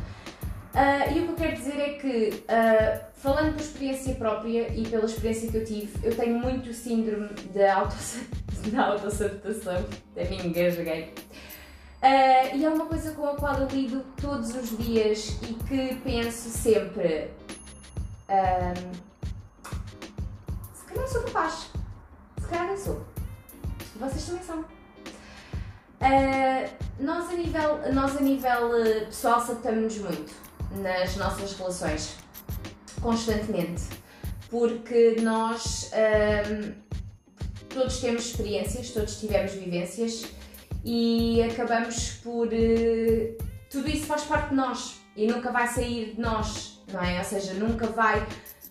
Uh, 0.77 1.11
e 1.11 1.21
o 1.21 1.25
que 1.25 1.31
eu 1.31 1.37
quero 1.37 1.57
dizer 1.57 1.81
é 1.81 1.95
que, 1.95 2.45
uh, 2.45 3.01
falando 3.15 3.55
por 3.55 3.63
experiência 3.63 4.15
própria 4.15 4.71
e 4.75 4.87
pela 4.87 5.07
experiência 5.07 5.51
que 5.51 5.57
eu 5.57 5.65
tive, 5.65 6.07
eu 6.07 6.15
tenho 6.15 6.39
muito 6.39 6.71
síndrome 6.75 7.31
da 7.55 7.77
autossabutação, 7.77 9.87
até 10.13 10.29
me 10.29 10.37
engasguei. 10.37 11.15
Uh, 12.03 12.57
e 12.57 12.63
é 12.63 12.69
uma 12.69 12.85
coisa 12.85 13.13
com 13.13 13.27
a 13.27 13.37
qual 13.37 13.59
eu 13.59 13.69
lido 13.69 14.05
todos 14.21 14.55
os 14.55 14.77
dias 14.77 15.39
e 15.49 15.55
que 15.55 15.95
penso 16.05 16.51
sempre: 16.51 17.31
se 20.75 20.85
calhar 20.85 21.09
sou 21.09 21.23
capaz, 21.23 21.71
se 22.39 22.49
calhar 22.49 22.67
não 22.67 22.77
sou. 22.77 23.03
Vocês 23.99 24.27
também 24.27 24.43
são. 24.43 24.61
Uh, 26.03 26.69
nós, 27.01 27.31
a 27.31 27.33
nível, 27.33 27.95
nós, 27.95 28.15
a 28.15 28.21
nível 28.21 28.71
pessoal, 29.07 29.41
sabotamos-nos 29.41 29.99
muito 30.01 30.46
nas 30.81 31.17
nossas 31.17 31.57
relações 31.57 32.15
constantemente, 33.01 33.83
porque 34.51 35.17
nós 35.21 35.91
um, 35.93 36.73
todos 37.69 37.99
temos 38.01 38.27
experiências, 38.27 38.91
todos 38.91 39.21
tivemos 39.21 39.53
vivências 39.53 40.27
e 40.85 41.43
acabamos 41.43 42.13
por. 42.23 42.49
Uh, 42.49 43.37
tudo 43.71 43.89
isso 43.89 44.07
faz 44.07 44.23
parte 44.23 44.51
de 44.51 44.55
nós 44.55 45.01
e 45.17 45.27
nunca 45.27 45.51
vai 45.51 45.67
sair 45.67 46.15
de 46.15 46.21
nós, 46.21 46.81
não 46.93 47.03
é? 47.03 47.19
Ou 47.19 47.25
seja, 47.25 47.55
nunca 47.55 47.87
vai. 47.87 48.27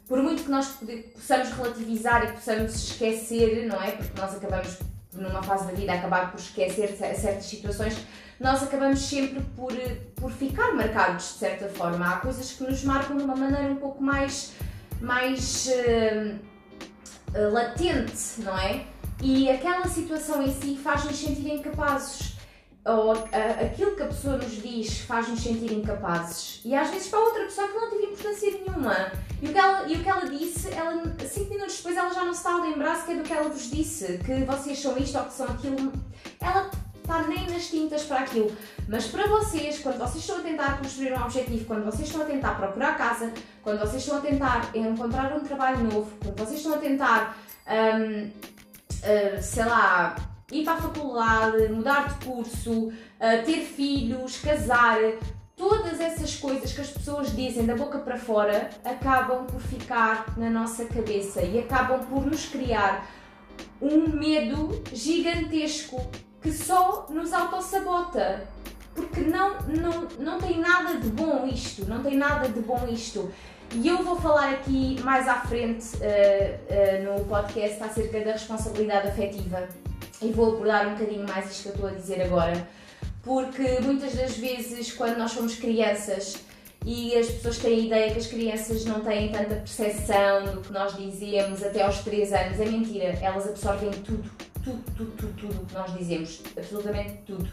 Por 0.08 0.22
muito 0.22 0.44
que 0.44 0.52
nós 0.52 0.68
possamos 1.14 1.50
relativizar 1.50 2.24
e 2.26 2.32
possamos 2.34 2.76
esquecer, 2.76 3.66
não 3.68 3.82
é? 3.82 3.92
Porque 3.92 4.20
nós 4.20 4.36
acabamos 4.36 4.78
numa 5.16 5.42
fase 5.42 5.68
da 5.68 5.74
vida 5.74 5.94
acabar 5.94 6.32
por 6.32 6.40
esquecer 6.40 6.96
certas 6.96 7.46
situações, 7.46 7.96
nós 8.40 8.62
acabamos 8.64 9.00
sempre 9.00 9.42
por, 9.56 9.72
por 10.16 10.32
ficar 10.32 10.74
marcados 10.74 11.34
de 11.34 11.40
certa 11.40 11.70
forma. 11.70 12.14
Há 12.14 12.18
coisas 12.18 12.52
que 12.52 12.64
nos 12.64 12.84
marcam 12.84 13.18
de 13.18 13.24
uma 13.24 13.36
maneira 13.36 13.72
um 13.72 13.78
pouco 13.78 14.04
mais, 14.04 14.54
mais 15.00 15.68
uh, 15.68 16.40
latente, 17.52 18.14
não 18.40 18.58
é? 18.58 18.86
E 19.22 19.50
aquela 19.50 19.88
situação 19.88 20.42
em 20.42 20.54
si 20.54 20.78
faz-nos 20.78 21.18
sentir 21.18 21.48
incapazes. 21.48 22.35
Ou 22.86 23.14
aquilo 23.14 23.96
que 23.96 24.04
a 24.04 24.08
pessoa 24.08 24.38
nos 24.38 24.62
diz 24.62 25.00
faz-nos 25.00 25.42
sentir 25.42 25.74
incapazes. 25.74 26.62
E 26.64 26.76
às 26.76 26.90
vezes 26.92 27.08
para 27.08 27.20
outra 27.20 27.44
pessoa 27.46 27.68
que 27.68 27.74
não 27.74 27.90
teve 27.90 28.04
importância 28.04 28.52
nenhuma. 28.52 29.12
E 29.42 29.48
o 29.48 29.52
que 29.52 29.58
ela, 29.58 29.88
e 29.88 29.96
o 29.96 30.04
que 30.04 30.10
ela 30.10 30.30
disse, 30.30 30.70
ela, 30.72 31.02
cinco 31.28 31.50
minutos 31.50 31.78
depois 31.78 31.98
ela 31.98 32.14
já 32.14 32.24
não 32.24 32.34
se 32.34 32.40
está 32.40 32.54
a 32.54 32.62
lembrar 32.62 32.96
sequer 32.96 33.18
do 33.18 33.24
que 33.24 33.34
ela 33.34 33.50
vos 33.50 33.72
disse, 33.72 34.20
que 34.20 34.44
vocês 34.46 34.80
são 34.80 34.96
isto 34.98 35.18
ou 35.18 35.26
que 35.26 35.34
são 35.34 35.48
aquilo. 35.48 35.92
Ela 36.40 36.70
está 37.06 37.24
nem 37.24 37.50
nas 37.50 37.68
tintas 37.68 38.04
para 38.04 38.20
aquilo. 38.20 38.56
Mas 38.88 39.08
para 39.08 39.28
vocês, 39.28 39.80
quando 39.80 39.98
vocês 39.98 40.24
estão 40.24 40.38
a 40.38 40.42
tentar 40.42 40.78
construir 40.78 41.14
um 41.14 41.24
objetivo, 41.24 41.66
quando 41.66 41.86
vocês 41.86 42.08
estão 42.08 42.22
a 42.22 42.26
tentar 42.26 42.56
procurar 42.56 42.98
casa, 42.98 43.34
quando 43.64 43.80
vocês 43.80 44.04
estão 44.04 44.18
a 44.18 44.22
tentar 44.22 44.70
encontrar 44.76 45.34
um 45.34 45.40
trabalho 45.40 45.84
novo, 45.84 46.12
quando 46.22 46.38
vocês 46.38 46.60
estão 46.60 46.76
a 46.76 46.78
tentar, 46.78 47.38
um, 47.68 48.26
uh, 48.26 48.28
hum, 48.28 49.42
sei 49.42 49.66
lá, 49.66 50.16
ir 50.52 50.64
para 50.64 50.74
a 50.74 50.78
faculdade, 50.78 51.70
mudar 51.70 52.08
de 52.10 52.26
curso, 52.26 52.88
uh, 52.88 53.46
ter 53.46 53.62
filhos, 53.62 54.40
casar, 54.40 55.00
todas 55.56 56.00
essas 56.00 56.36
coisas 56.36 56.74
que 56.74 56.82
as 56.82 56.90
pessoas 56.90 57.36
dizem 57.36 57.66
da 57.66 57.76
boca 57.76 58.00
para 58.00 58.18
fora 58.18 58.70
acabam 58.84 59.46
por 59.46 59.62
ficar 59.62 60.38
na 60.38 60.50
nossa 60.50 60.86
cabeça 60.86 61.42
e 61.42 61.60
acabam 61.60 62.06
por 62.06 62.26
nos 62.26 62.46
criar 62.46 63.10
um 63.82 64.10
medo 64.10 64.82
gigantesco 64.94 66.02
que 66.42 66.52
só 66.52 67.08
nos 67.10 67.34
autossabota. 67.34 68.48
Porque 68.94 69.22
não, 69.22 69.58
não, 69.62 70.08
não 70.20 70.40
tem 70.40 70.58
nada 70.58 70.98
de 70.98 71.10
bom 71.10 71.46
isto, 71.46 71.86
não 71.86 72.02
tem 72.02 72.16
nada 72.16 72.48
de 72.48 72.62
bom 72.62 72.88
isto. 72.90 73.30
E 73.74 73.88
eu 73.88 74.04
vou 74.04 74.16
falar 74.16 74.52
aqui 74.52 75.02
mais 75.04 75.28
à 75.28 75.42
frente 75.42 75.98
uh, 75.98 76.00
uh, 76.00 77.18
no 77.18 77.26
podcast 77.26 77.84
acerca 77.84 78.22
da 78.22 78.32
responsabilidade 78.34 79.10
afetiva 79.10 79.68
e 80.22 80.32
vou 80.32 80.54
abordar 80.54 80.88
um 80.88 80.94
bocadinho 80.94 81.28
mais 81.28 81.52
isto 81.52 81.64
que 81.64 81.70
eu 81.70 81.74
estou 81.74 81.90
a 81.90 81.94
dizer 81.94 82.22
agora, 82.22 82.68
porque 83.24 83.80
muitas 83.82 84.14
das 84.14 84.38
vezes, 84.38 84.92
quando 84.94 85.18
nós 85.18 85.32
somos 85.32 85.56
crianças 85.56 86.38
e 86.86 87.16
as 87.16 87.28
pessoas 87.28 87.58
têm 87.58 87.74
a 87.74 87.86
ideia 87.86 88.12
que 88.12 88.20
as 88.20 88.28
crianças 88.28 88.86
não 88.86 89.02
têm 89.02 89.32
tanta 89.32 89.56
percepção 89.56 90.46
do 90.54 90.62
que 90.62 90.72
nós 90.72 90.96
dizemos 90.96 91.64
até 91.64 91.82
aos 91.82 92.00
3 92.00 92.34
anos, 92.34 92.60
é 92.60 92.66
mentira, 92.66 93.18
elas 93.22 93.48
absorvem 93.48 93.92
tudo 93.92 94.30
tudo, 94.66 94.84
tudo, 94.98 95.12
tudo, 95.12 95.34
tudo 95.38 95.62
o 95.62 95.66
que 95.66 95.74
nós 95.76 95.94
dizemos, 95.96 96.42
absolutamente 96.58 97.20
tudo. 97.26 97.48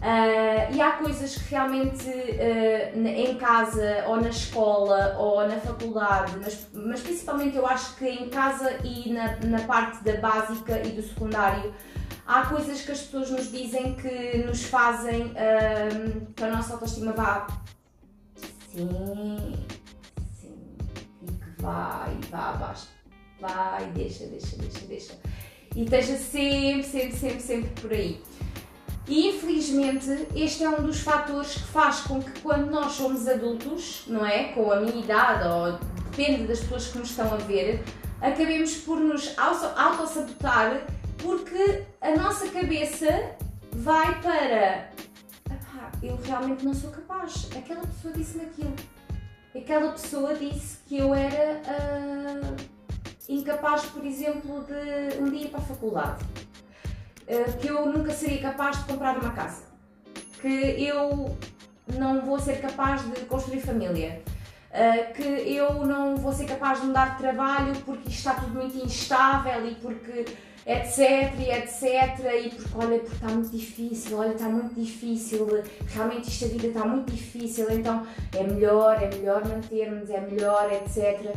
Uh, 0.00 0.74
e 0.74 0.80
há 0.80 0.92
coisas 0.92 1.36
que 1.36 1.50
realmente 1.50 2.08
uh, 2.08 3.06
em 3.06 3.36
casa 3.36 4.04
ou 4.06 4.18
na 4.18 4.30
escola 4.30 5.14
ou 5.18 5.46
na 5.46 5.60
faculdade, 5.60 6.32
mas, 6.42 6.66
mas, 6.72 7.00
principalmente 7.00 7.54
eu 7.54 7.66
acho 7.66 7.96
que 7.96 8.08
em 8.08 8.30
casa 8.30 8.78
e 8.82 9.12
na, 9.12 9.36
na 9.40 9.60
parte 9.60 10.02
da 10.02 10.16
básica 10.16 10.80
e 10.86 10.92
do 10.92 11.02
secundário, 11.02 11.74
há 12.26 12.46
coisas 12.46 12.80
que 12.80 12.92
as 12.92 13.02
pessoas 13.02 13.30
nos 13.30 13.52
dizem 13.52 13.94
que 13.94 14.38
nos 14.38 14.64
fazem 14.64 15.26
uh, 15.26 16.32
que 16.34 16.44
a 16.44 16.50
nossa 16.50 16.72
autoestima 16.72 17.12
vá 17.12 17.46
sim, 18.72 19.54
sim, 20.40 20.76
e 21.24 21.26
que 21.26 21.62
vai, 21.62 22.18
vá 22.30 22.50
abaixo, 22.54 22.88
vai, 23.38 23.84
deixa, 23.90 24.24
deixa, 24.28 24.56
deixa, 24.56 24.86
deixa 24.86 25.12
e 25.76 25.84
esteja 25.84 26.16
sempre, 26.16 26.82
sempre, 26.84 27.16
sempre, 27.16 27.40
sempre 27.40 27.80
por 27.80 27.92
aí. 27.92 28.20
E 29.10 29.26
infelizmente 29.30 30.28
este 30.36 30.62
é 30.62 30.70
um 30.70 30.84
dos 30.84 31.00
fatores 31.00 31.54
que 31.54 31.64
faz 31.64 32.02
com 32.02 32.22
que 32.22 32.30
quando 32.42 32.70
nós 32.70 32.92
somos 32.92 33.26
adultos, 33.26 34.04
não 34.06 34.24
é? 34.24 34.52
Com 34.52 34.70
a 34.70 34.76
minha 34.76 35.02
idade 35.02 35.48
ou 35.48 35.72
depende 36.08 36.46
das 36.46 36.60
pessoas 36.60 36.86
que 36.86 36.98
nos 36.98 37.10
estão 37.10 37.34
a 37.34 37.36
ver, 37.38 37.82
acabemos 38.20 38.76
por 38.76 39.00
nos 39.00 39.36
auto-sabotar 39.36 40.86
porque 41.18 41.82
a 42.00 42.14
nossa 42.14 42.48
cabeça 42.50 43.34
vai 43.72 44.20
para 44.22 44.90
eu 46.02 46.16
realmente 46.24 46.64
não 46.64 46.72
sou 46.72 46.90
capaz. 46.90 47.50
Aquela 47.54 47.82
pessoa 47.82 48.14
disse-me 48.14 48.44
aquilo. 48.44 48.74
Aquela 49.54 49.92
pessoa 49.92 50.34
disse 50.34 50.78
que 50.86 50.96
eu 50.96 51.12
era. 51.12 51.60
Uh 51.66 52.80
incapaz, 53.30 53.84
por 53.86 54.04
exemplo, 54.04 54.64
de 54.64 55.18
um 55.20 55.30
dia 55.30 55.46
ir 55.46 55.48
para 55.50 55.60
a 55.60 55.62
faculdade, 55.62 56.24
que 57.60 57.68
eu 57.68 57.86
nunca 57.86 58.12
seria 58.12 58.40
capaz 58.40 58.78
de 58.78 58.84
comprar 58.84 59.16
uma 59.18 59.30
casa, 59.30 59.62
que 60.40 60.48
eu 60.48 61.36
não 61.98 62.20
vou 62.22 62.38
ser 62.38 62.60
capaz 62.60 63.02
de 63.02 63.20
construir 63.22 63.60
família, 63.60 64.22
eh, 64.72 65.12
que 65.14 65.22
eu 65.22 65.84
não 65.84 66.16
vou 66.16 66.32
ser 66.32 66.44
capaz 66.44 66.80
de 66.80 66.86
mudar 66.86 67.12
de 67.12 67.18
trabalho 67.18 67.74
porque 67.84 68.08
está 68.08 68.34
tudo 68.34 68.54
muito 68.54 68.76
instável 68.76 69.66
e 69.66 69.74
porque 69.74 70.26
etc 70.64 71.40
etc 71.58 72.44
e 72.44 72.50
porque 72.50 72.70
olha 72.76 72.98
porque 73.00 73.14
está 73.14 73.26
muito 73.28 73.50
difícil, 73.50 74.18
olha 74.18 74.32
está 74.32 74.48
muito 74.48 74.74
difícil, 74.74 75.48
realmente 75.88 76.28
esta 76.28 76.46
vida 76.46 76.68
está 76.68 76.84
muito 76.84 77.10
difícil, 77.10 77.68
então 77.70 78.06
é 78.36 78.44
melhor, 78.44 79.02
é 79.02 79.08
melhor 79.08 79.44
mantermos, 79.44 80.08
é 80.08 80.20
melhor, 80.20 80.70
etc. 80.72 81.34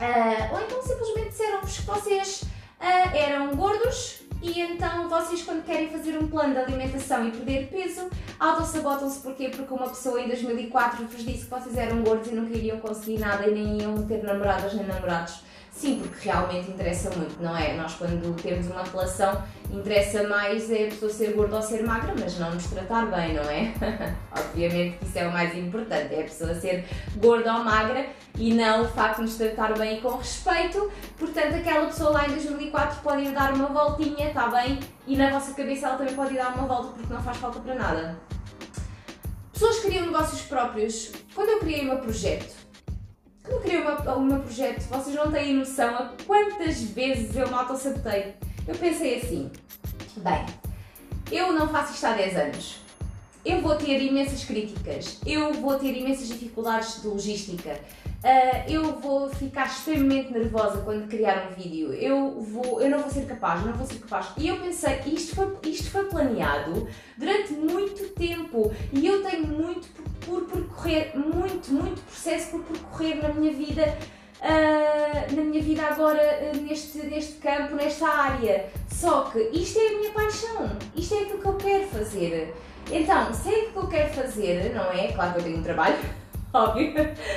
Uh, 0.00 0.54
ou 0.54 0.60
então 0.62 0.82
simplesmente 0.82 1.28
disseram-vos 1.30 1.78
que 1.78 1.86
vocês 1.86 2.42
uh, 2.42 3.16
eram 3.16 3.54
gordos 3.56 4.17
e 4.58 4.60
então 4.60 5.08
vocês 5.08 5.42
quando 5.42 5.64
querem 5.64 5.88
fazer 5.88 6.18
um 6.18 6.26
plano 6.26 6.52
de 6.52 6.58
alimentação 6.58 7.28
e 7.28 7.30
perder 7.30 7.68
peso, 7.68 8.10
auto-sabotam-se 8.40 9.20
porquê? 9.20 9.50
Porque 9.50 9.72
uma 9.72 9.88
pessoa 9.88 10.20
em 10.20 10.26
2004 10.26 11.06
vos 11.06 11.24
disse 11.24 11.44
que 11.44 11.50
vocês 11.50 11.76
eram 11.76 12.02
gordos 12.02 12.26
e 12.26 12.34
não 12.34 12.44
queriam 12.44 12.80
conseguir 12.80 13.20
nada 13.20 13.46
e 13.46 13.54
nem 13.54 13.82
iam 13.82 14.04
ter 14.04 14.20
namoradas 14.24 14.74
nem 14.74 14.84
namorados. 14.84 15.42
Sim, 15.70 16.00
porque 16.02 16.28
realmente 16.28 16.72
interessa 16.72 17.08
muito, 17.10 17.40
não 17.40 17.56
é? 17.56 17.76
Nós, 17.76 17.94
quando 17.94 18.34
temos 18.42 18.66
uma 18.66 18.82
relação, 18.82 19.40
interessa 19.70 20.26
mais 20.26 20.68
é 20.72 20.86
a 20.86 20.86
pessoa 20.88 21.12
ser 21.12 21.34
gorda 21.34 21.54
ou 21.54 21.62
ser 21.62 21.84
magra, 21.84 22.12
mas 22.18 22.36
não 22.36 22.52
nos 22.52 22.66
tratar 22.66 23.06
bem, 23.06 23.34
não 23.34 23.44
é? 23.44 23.72
Obviamente 24.36 24.98
que 24.98 25.04
isso 25.04 25.18
é 25.20 25.28
o 25.28 25.32
mais 25.32 25.56
importante, 25.56 26.12
é 26.12 26.20
a 26.22 26.24
pessoa 26.24 26.52
ser 26.52 26.84
gorda 27.18 27.54
ou 27.54 27.62
magra 27.62 28.08
e 28.38 28.54
não 28.54 28.84
o 28.84 28.88
facto 28.88 29.16
de 29.16 29.22
nos 29.22 29.36
tratar 29.36 29.76
bem 29.76 29.98
e 29.98 30.00
com 30.00 30.16
respeito. 30.16 30.90
Portanto, 31.18 31.54
aquela 31.56 31.86
pessoa 31.86 32.10
lá 32.10 32.26
em 32.26 32.30
2004 32.30 33.02
pode 33.02 33.22
ir 33.22 33.32
dar 33.32 33.52
uma 33.52 33.66
voltinha, 33.66 34.28
está 34.28 34.46
bem? 34.48 34.78
E 35.06 35.16
na 35.16 35.30
vossa 35.30 35.52
cabeça 35.52 35.86
ela 35.86 35.96
também 35.96 36.14
pode 36.14 36.34
ir 36.34 36.36
dar 36.38 36.54
uma 36.54 36.66
volta 36.66 36.92
porque 36.92 37.12
não 37.12 37.22
faz 37.22 37.36
falta 37.38 37.58
para 37.58 37.74
nada. 37.74 38.18
Pessoas 39.52 39.80
criam 39.80 40.06
negócios 40.06 40.42
próprios. 40.42 41.10
Quando 41.34 41.48
eu 41.48 41.58
criei 41.58 41.82
o 41.82 41.86
meu 41.86 41.98
projeto, 41.98 42.54
quando 43.42 43.54
eu 43.54 43.60
criei 43.60 43.80
o 43.80 44.20
meu, 44.20 44.40
projeto, 44.40 44.82
vocês 44.82 45.16
não 45.16 45.32
têm 45.32 45.54
noção 45.54 45.96
a 45.96 46.12
quantas 46.26 46.80
vezes 46.82 47.34
eu 47.34 47.48
me 47.48 47.54
auto-sabotei. 47.54 48.36
Eu 48.68 48.74
pensei 48.76 49.16
assim, 49.16 49.50
bem, 50.18 50.46
eu 51.32 51.52
não 51.52 51.68
faço 51.68 51.94
isto 51.94 52.06
há 52.06 52.12
10 52.12 52.36
anos. 52.36 52.87
Eu 53.48 53.62
vou 53.62 53.74
ter 53.76 54.02
imensas 54.02 54.44
críticas, 54.44 55.18
eu 55.24 55.54
vou 55.54 55.78
ter 55.78 55.96
imensas 55.96 56.28
dificuldades 56.28 57.00
de 57.00 57.08
logística, 57.08 57.80
uh, 58.22 58.70
eu 58.70 59.00
vou 59.00 59.30
ficar 59.30 59.64
extremamente 59.64 60.30
nervosa 60.30 60.82
quando 60.82 61.08
criar 61.08 61.48
um 61.48 61.54
vídeo, 61.54 61.94
eu, 61.94 62.42
vou, 62.42 62.78
eu 62.82 62.90
não 62.90 62.98
vou 62.98 63.10
ser 63.10 63.24
capaz, 63.24 63.64
não 63.64 63.72
vou 63.72 63.86
ser 63.86 64.00
capaz. 64.00 64.32
E 64.36 64.48
eu 64.48 64.58
pensei, 64.58 65.00
isto 65.06 65.34
foi, 65.34 65.50
isto 65.62 65.90
foi 65.90 66.04
planeado 66.04 66.86
durante 67.16 67.54
muito 67.54 68.10
tempo 68.10 68.70
e 68.92 69.06
eu 69.06 69.24
tenho 69.24 69.46
muito 69.46 69.88
por 70.26 70.42
percorrer, 70.42 71.12
muito, 71.16 71.72
muito 71.72 72.02
processo 72.02 72.50
por 72.50 72.62
percorrer 72.64 73.14
na 73.22 73.32
minha 73.32 73.54
vida, 73.54 73.96
uh, 74.42 75.34
na 75.34 75.42
minha 75.42 75.62
vida 75.62 75.86
agora 75.86 76.52
uh, 76.52 76.60
neste, 76.60 76.98
neste 76.98 77.36
campo, 77.36 77.76
nesta 77.76 78.08
área. 78.08 78.66
Só 78.92 79.22
que 79.22 79.38
isto 79.54 79.78
é 79.78 79.86
a 79.86 79.98
minha 79.98 80.10
paixão, 80.10 80.76
isto 80.94 81.14
é 81.14 81.22
aquilo 81.22 81.38
que 81.38 81.46
eu 81.46 81.56
quero 81.56 81.86
fazer. 81.86 82.54
Então, 82.90 83.32
se 83.32 83.48
é 83.48 83.56
aquilo 83.56 83.72
que 83.72 83.78
eu 83.78 83.88
quero 83.88 84.12
fazer, 84.14 84.74
não 84.74 84.90
é? 84.90 85.12
Claro 85.12 85.32
que 85.32 85.38
eu 85.38 85.44
tenho 85.44 85.58
um 85.58 85.62
trabalho, 85.62 85.96
óbvio, 86.52 86.94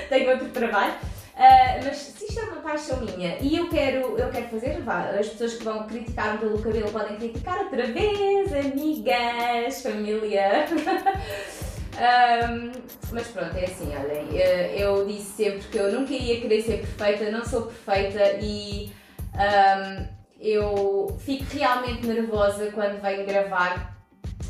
tenho 0.09 0.31
outro 0.31 0.49
trabalho. 0.49 0.93
Uh, 1.33 1.83
mas 1.83 1.97
se 1.97 2.25
isto 2.25 2.39
é 2.39 2.43
uma 2.43 2.61
paixão 2.61 2.99
minha 3.01 3.37
e 3.41 3.57
eu 3.57 3.67
quero, 3.69 4.17
eu 4.17 4.29
quero 4.29 4.47
fazer, 4.47 4.81
vá, 4.81 5.09
as 5.09 5.29
pessoas 5.29 5.55
que 5.55 5.63
vão 5.63 5.87
criticar-me 5.87 6.37
pelo 6.37 6.61
cabelo 6.61 6.91
podem 6.91 7.15
criticar 7.15 7.57
outra 7.59 7.87
vez, 7.87 8.53
amigas, 8.53 9.81
família. 9.81 10.65
Um, 11.91 12.71
mas 13.11 13.27
pronto, 13.27 13.55
é 13.57 13.65
assim, 13.65 13.91
olhem, 13.95 14.35
eu 14.79 15.05
disse 15.05 15.43
sempre 15.43 15.67
que 15.67 15.77
eu 15.77 15.91
nunca 15.91 16.13
iria 16.13 16.39
querer 16.39 16.61
ser 16.61 16.77
perfeita, 16.79 17.29
não 17.29 17.45
sou 17.45 17.63
perfeita 17.63 18.39
e 18.41 18.91
um, 19.35 20.07
eu 20.39 21.15
fico 21.19 21.45
realmente 21.51 22.07
nervosa 22.07 22.71
quando 22.71 23.01
venho 23.01 23.25
gravar. 23.25 23.90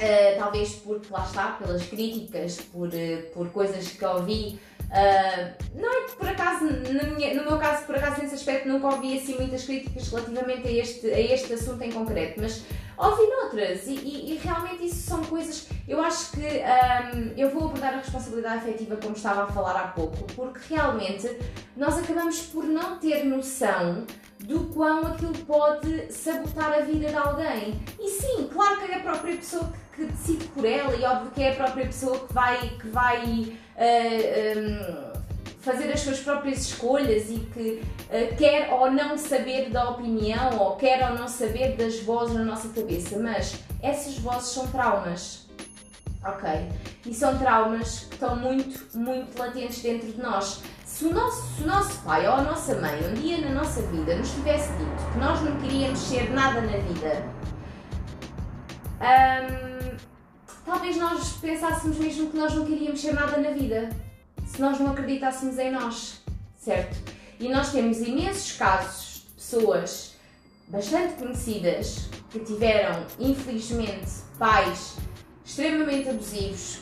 Uh, 0.02 0.40
talvez 0.40 0.74
porque 0.78 1.14
lá 1.14 1.24
está, 1.24 1.52
pelas 1.52 1.84
críticas, 1.86 2.60
por, 2.60 2.88
uh, 2.88 3.22
por 3.34 3.52
coisas 3.52 3.88
que 3.88 4.04
ouvi 4.04 4.60
Uh, 4.92 5.56
não 5.74 5.90
é 5.90 6.02
que 6.06 6.18
por 6.18 6.28
acaso, 6.28 6.66
minha, 6.66 7.34
no 7.34 7.50
meu 7.50 7.58
caso, 7.58 7.86
por 7.86 7.96
acaso 7.96 8.22
nesse 8.22 8.36
aspecto 8.36 8.68
nunca 8.68 8.88
ouvi 8.88 9.18
assim 9.18 9.38
muitas 9.38 9.64
críticas 9.64 10.10
relativamente 10.10 10.68
a 10.68 10.72
este, 10.72 11.08
a 11.08 11.20
este 11.20 11.54
assunto 11.54 11.82
em 11.82 11.94
concreto, 11.94 12.42
mas 12.42 12.66
ouvi 12.98 13.26
noutras 13.28 13.88
e, 13.88 13.94
e, 13.94 14.34
e 14.34 14.38
realmente 14.44 14.86
isso 14.86 15.08
são 15.08 15.24
coisas. 15.24 15.70
Eu 15.88 16.04
acho 16.04 16.32
que 16.32 16.42
um, 16.42 17.34
eu 17.38 17.50
vou 17.52 17.70
abordar 17.70 17.94
a 17.94 17.98
responsabilidade 18.00 18.70
afetiva 18.70 18.98
como 18.98 19.16
estava 19.16 19.44
a 19.44 19.48
falar 19.48 19.78
há 19.78 19.88
pouco, 19.88 20.26
porque 20.36 20.60
realmente 20.74 21.38
nós 21.78 21.98
acabamos 21.98 22.42
por 22.42 22.66
não 22.66 23.00
ter 23.00 23.24
noção 23.24 24.06
do 24.44 24.66
quão 24.74 25.08
aquilo 25.08 25.38
pode 25.46 26.12
sabotar 26.12 26.74
a 26.74 26.82
vida 26.82 27.10
de 27.10 27.16
alguém. 27.16 27.80
E 28.00 28.10
sim, 28.10 28.50
claro 28.52 28.80
que 28.80 28.92
é 28.92 28.96
a 28.96 29.00
própria 29.00 29.36
pessoa 29.36 29.72
que, 29.96 30.06
que 30.06 30.12
decide 30.12 30.46
por 30.48 30.66
ela 30.66 30.96
e 30.96 31.04
óbvio 31.04 31.32
que 31.32 31.44
é 31.44 31.52
a 31.52 31.56
própria 31.56 31.86
pessoa 31.86 32.20
que 32.20 32.34
vai, 32.34 32.70
que 32.70 32.88
vai 32.88 33.24
uh, 33.24 33.58
eh, 33.78 34.54
um, 34.56 34.60
ehm, 34.60 35.12
fazer 35.62 35.92
as 35.92 36.00
suas 36.00 36.20
próprias 36.20 36.66
escolhas 36.66 37.30
e 37.30 37.40
que 37.40 37.82
uh, 37.82 38.36
quer 38.38 38.74
ou 38.74 38.90
não 38.92 39.18
saber 39.18 39.70
da 39.70 39.90
opinião 39.90 40.58
ou 40.60 40.76
quer 40.76 41.10
ou 41.10 41.18
não 41.18 41.28
saber 41.28 41.76
das 41.76 42.00
vozes 42.00 42.36
na 42.36 42.44
nossa 42.44 42.70
cabeça, 42.70 43.20
mas 43.20 43.60
essas 43.82 44.18
vozes 44.18 44.50
são 44.50 44.68
traumas. 44.68 45.50
Ok? 46.24 46.50
E 47.06 47.14
são 47.16 47.36
traumas 47.38 48.02
que 48.02 48.14
estão 48.14 48.36
muito, 48.36 48.96
muito 48.96 49.38
latentes 49.40 49.82
dentro 49.82 50.12
de 50.12 50.22
nós. 50.22 50.62
Se 51.02 51.08
o, 51.08 51.14
nosso, 51.16 51.56
se 51.56 51.64
o 51.64 51.66
nosso 51.66 52.00
pai 52.02 52.28
ou 52.28 52.34
a 52.36 52.44
nossa 52.44 52.76
mãe 52.76 53.04
um 53.10 53.16
dia 53.16 53.40
na 53.40 53.50
nossa 53.50 53.82
vida 53.82 54.16
nos 54.18 54.34
tivesse 54.34 54.72
dito 54.74 55.12
que 55.12 55.18
nós 55.18 55.42
não 55.42 55.60
queríamos 55.60 55.98
ser 55.98 56.30
nada 56.30 56.62
na 56.62 56.78
vida, 56.78 57.26
hum, 59.02 59.98
talvez 60.64 60.98
nós 60.98 61.38
pensássemos 61.42 61.98
mesmo 61.98 62.30
que 62.30 62.38
nós 62.38 62.54
não 62.54 62.68
queríamos 62.68 63.02
ser 63.02 63.16
nada 63.16 63.36
na 63.38 63.50
vida, 63.50 63.90
se 64.46 64.62
nós 64.62 64.80
não 64.80 64.92
acreditássemos 64.92 65.58
em 65.58 65.72
nós, 65.72 66.22
certo? 66.56 66.96
E 67.40 67.50
nós 67.50 67.72
temos 67.72 67.98
imensos 67.98 68.52
casos 68.52 69.24
de 69.26 69.32
pessoas 69.32 70.16
bastante 70.68 71.16
conhecidas 71.16 72.10
que 72.30 72.42
tiveram, 72.42 73.08
infelizmente, 73.18 74.06
pais 74.38 74.98
extremamente 75.44 76.10
abusivos, 76.10 76.82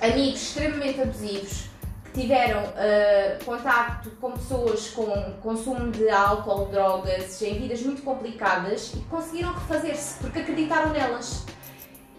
amigos 0.00 0.40
extremamente 0.40 1.02
abusivos 1.02 1.73
tiveram 2.14 2.62
uh, 2.62 3.44
contacto 3.44 4.10
com 4.20 4.30
pessoas 4.30 4.88
com 4.90 5.04
consumo 5.42 5.90
de 5.90 6.08
álcool, 6.08 6.66
drogas, 6.66 7.42
em 7.42 7.58
vidas 7.58 7.82
muito 7.82 8.02
complicadas 8.02 8.92
e 8.94 9.00
conseguiram 9.10 9.52
refazer-se 9.52 10.20
porque 10.20 10.38
acreditaram 10.38 10.90
nelas. 10.90 11.44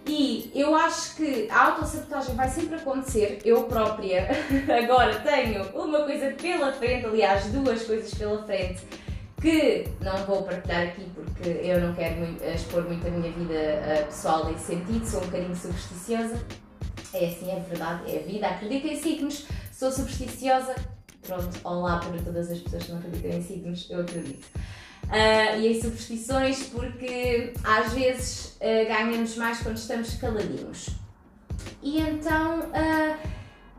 E 0.08 0.52
eu 0.54 0.76
acho 0.76 1.16
que 1.16 1.48
a 1.50 1.68
autossabotagem 1.68 2.36
vai 2.36 2.48
sempre 2.48 2.76
acontecer. 2.76 3.40
Eu 3.44 3.64
própria 3.64 4.28
agora 4.84 5.20
tenho 5.22 5.64
uma 5.74 6.04
coisa 6.04 6.32
pela 6.34 6.72
frente, 6.74 7.06
aliás, 7.08 7.46
duas 7.46 7.82
coisas 7.84 8.14
pela 8.14 8.44
frente, 8.44 8.84
que 9.42 9.88
não 10.02 10.18
vou 10.26 10.44
partilhar 10.44 10.84
aqui 10.84 11.10
porque 11.16 11.50
eu 11.64 11.80
não 11.80 11.96
quero 11.96 12.18
muito, 12.18 12.44
expor 12.44 12.84
muito 12.84 13.08
a 13.08 13.10
minha 13.10 13.32
vida 13.32 13.54
uh, 13.54 14.06
pessoal 14.06 14.46
nesse 14.46 14.66
sentido, 14.66 15.06
sou 15.06 15.22
um 15.22 15.26
bocadinho 15.26 15.56
supersticiosa. 15.56 16.46
É 17.14 17.28
assim, 17.28 17.50
é 17.50 17.60
verdade, 17.62 18.14
é 18.14 18.20
a 18.20 18.24
vida. 18.24 18.48
Acredito 18.48 18.88
em 18.88 19.00
signos, 19.00 19.48
Sou 19.78 19.92
supersticiosa, 19.92 20.74
pronto, 21.22 21.60
olá 21.66 22.00
para 22.00 22.18
todas 22.22 22.50
as 22.50 22.60
pessoas 22.60 22.84
que 22.84 22.92
não 22.94 23.00
acreditam 23.00 23.32
em 23.32 23.42
signos, 23.42 23.88
eu 23.90 24.00
acredito. 24.00 24.46
Uh, 25.04 25.60
e 25.60 25.68
em 25.68 25.82
superstições, 25.82 26.64
porque 26.70 27.52
às 27.62 27.92
vezes 27.92 28.56
uh, 28.62 28.88
ganhamos 28.88 29.36
mais 29.36 29.60
quando 29.60 29.76
estamos 29.76 30.14
caladinhos. 30.14 30.92
E 31.84 32.00
então, 32.00 32.60
uh, 32.62 33.18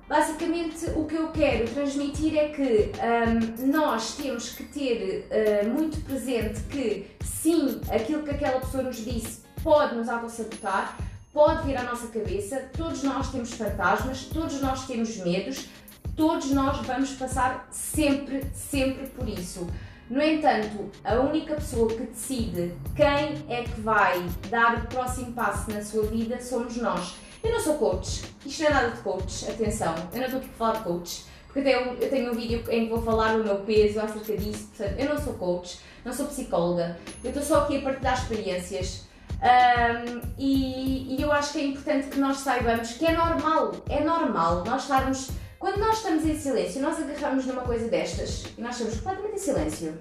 basicamente, 0.06 0.84
o 0.94 1.06
que 1.06 1.14
eu 1.14 1.28
quero 1.28 1.66
transmitir 1.70 2.36
é 2.36 2.50
que 2.50 2.92
um, 3.00 3.66
nós 3.68 4.16
temos 4.16 4.50
que 4.50 4.64
ter 4.64 5.26
muito 5.74 6.04
presente 6.04 6.60
que, 6.64 7.06
sim, 7.24 7.80
aquilo 7.88 8.22
que 8.22 8.32
aquela 8.32 8.60
pessoa 8.60 8.82
nos 8.82 9.02
disse 9.02 9.40
pode 9.62 9.94
nos 9.94 10.10
auto-sabotar, 10.10 10.94
pode 11.32 11.66
vir 11.66 11.76
à 11.78 11.84
nossa 11.84 12.06
cabeça, 12.08 12.68
todos 12.76 13.02
nós 13.02 13.30
temos 13.32 13.52
fantasmas, 13.52 14.24
todos 14.24 14.60
nós 14.60 14.86
temos 14.86 15.16
medos, 15.18 15.68
Todos 16.16 16.50
nós 16.50 16.78
vamos 16.86 17.10
passar 17.12 17.68
sempre, 17.70 18.42
sempre 18.54 19.06
por 19.08 19.28
isso. 19.28 19.66
No 20.08 20.22
entanto, 20.22 20.90
a 21.04 21.16
única 21.16 21.56
pessoa 21.56 21.88
que 21.88 22.04
decide 22.04 22.72
quem 22.94 23.44
é 23.48 23.64
que 23.64 23.80
vai 23.82 24.24
dar 24.48 24.78
o 24.78 24.86
próximo 24.86 25.32
passo 25.32 25.70
na 25.70 25.82
sua 25.82 26.04
vida 26.04 26.40
somos 26.40 26.76
nós. 26.78 27.16
Eu 27.44 27.52
não 27.52 27.60
sou 27.60 27.74
coach, 27.74 28.24
isto 28.46 28.62
não 28.62 28.70
é 28.70 28.72
nada 28.72 28.90
de 28.92 29.02
coach, 29.02 29.50
atenção, 29.50 29.94
eu 30.12 30.18
não 30.18 30.24
estou 30.24 30.40
aqui 30.40 30.48
para 30.48 30.56
falar 30.56 30.78
de 30.78 30.84
coach, 30.84 31.24
porque 31.44 31.58
eu 31.58 31.64
tenho, 31.64 31.96
eu 32.00 32.10
tenho 32.10 32.32
um 32.32 32.34
vídeo 32.34 32.64
em 32.70 32.84
que 32.84 32.90
vou 32.90 33.02
falar 33.02 33.36
do 33.36 33.44
meu 33.44 33.56
peso 33.56 34.00
acerca 34.00 34.36
disso, 34.38 34.70
portanto, 34.74 34.98
eu 34.98 35.14
não 35.14 35.22
sou 35.22 35.34
coach, 35.34 35.80
não 36.04 36.12
sou 36.12 36.26
psicóloga, 36.26 36.98
eu 37.22 37.28
estou 37.28 37.42
só 37.42 37.62
aqui 37.62 37.76
a 37.76 37.82
partilhar 37.82 38.14
experiências. 38.14 39.06
Um, 39.36 40.20
e, 40.38 41.14
e 41.14 41.22
eu 41.22 41.30
acho 41.30 41.52
que 41.52 41.58
é 41.58 41.64
importante 41.66 42.08
que 42.08 42.18
nós 42.18 42.38
saibamos 42.38 42.92
que 42.92 43.04
é 43.04 43.12
normal, 43.12 43.72
é 43.88 44.02
normal 44.02 44.64
nós 44.64 44.82
estarmos 44.82 45.30
quando 45.58 45.78
nós 45.78 45.98
estamos 45.98 46.24
em 46.24 46.38
silêncio, 46.38 46.82
nós 46.82 46.98
agarramos 46.98 47.46
numa 47.46 47.62
coisa 47.62 47.88
destas 47.88 48.44
e 48.56 48.60
nós 48.60 48.72
estamos 48.72 49.00
completamente 49.00 49.36
em 49.36 49.38
silêncio. 49.38 49.98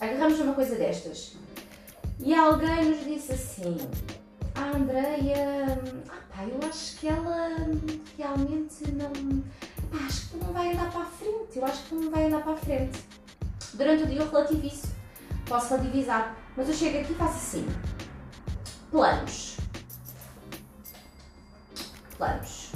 Agarramos 0.00 0.38
numa 0.38 0.54
coisa 0.54 0.76
destas 0.76 1.36
e 2.20 2.34
alguém 2.34 2.84
nos 2.86 3.04
disse 3.04 3.32
assim: 3.32 3.76
Ah, 4.54 4.72
Andreia, 4.74 5.78
ah, 6.08 6.20
pá, 6.34 6.44
eu 6.44 6.68
acho 6.68 6.96
que 6.96 7.08
ela 7.08 7.48
realmente 8.16 8.90
não. 8.92 9.42
Pá, 9.90 10.04
acho 10.06 10.30
que 10.30 10.36
não 10.38 10.52
vai 10.52 10.72
andar 10.72 10.90
para 10.90 11.02
a 11.02 11.06
frente. 11.06 11.56
Eu 11.58 11.64
acho 11.64 11.82
que 11.84 11.94
não 11.94 12.10
vai 12.10 12.26
andar 12.26 12.42
para 12.42 12.52
a 12.52 12.56
frente. 12.56 12.98
Durante 13.74 14.04
o 14.04 14.06
dia 14.06 14.20
eu 14.20 14.30
relativizo. 14.30 14.88
Posso 15.46 15.68
relativizar. 15.68 16.36
Mas 16.56 16.68
eu 16.68 16.74
chego 16.74 16.98
aqui 16.98 17.12
e 17.12 17.16
faço 17.16 17.36
assim: 17.36 17.66
Planos. 18.90 19.58
Planos. 22.16 22.67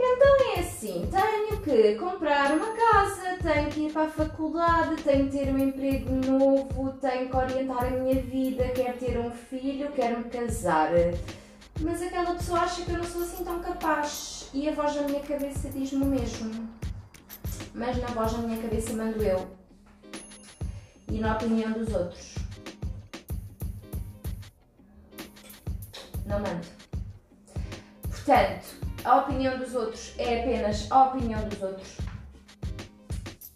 Então 0.00 0.54
é 0.54 0.60
assim 0.60 1.08
tenho 1.10 1.60
que 1.60 1.94
comprar 1.96 2.52
uma 2.52 2.72
casa, 2.72 3.36
tenho 3.42 3.68
que 3.68 3.80
ir 3.86 3.92
para 3.92 4.04
a 4.04 4.10
faculdade, 4.10 5.02
tenho 5.02 5.28
que 5.28 5.36
ter 5.36 5.52
um 5.52 5.58
emprego 5.58 6.12
novo, 6.12 6.92
tenho 7.00 7.28
que 7.28 7.36
orientar 7.36 7.84
a 7.84 7.90
minha 7.90 8.22
vida, 8.22 8.68
quero 8.68 8.96
ter 8.96 9.18
um 9.18 9.30
filho, 9.32 9.90
quero 9.90 10.18
me 10.18 10.30
casar. 10.30 10.90
Mas 11.80 12.00
aquela 12.00 12.34
pessoa 12.34 12.60
acha 12.60 12.84
que 12.84 12.92
eu 12.92 12.98
não 12.98 13.04
sou 13.04 13.22
assim 13.22 13.42
tão 13.42 13.58
capaz 13.60 14.48
e 14.54 14.68
a 14.68 14.72
voz 14.72 14.94
da 14.94 15.02
minha 15.02 15.20
cabeça 15.20 15.68
diz-me 15.68 16.04
o 16.04 16.06
mesmo. 16.06 16.68
Mas 17.74 17.96
na 17.98 18.08
voz 18.08 18.32
da 18.32 18.38
minha 18.38 18.62
cabeça 18.62 18.92
mando 18.92 19.20
eu 19.22 19.48
e 21.10 21.18
na 21.18 21.34
opinião 21.34 21.72
dos 21.72 21.92
outros. 21.92 22.34
Não 26.24 26.38
mando. 26.38 26.66
Portanto, 28.08 28.77
a 29.08 29.16
opinião 29.16 29.58
dos 29.58 29.74
outros 29.74 30.12
é 30.18 30.40
apenas 30.40 30.86
a 30.90 31.04
opinião 31.04 31.40
dos 31.48 31.62
outros 31.62 31.96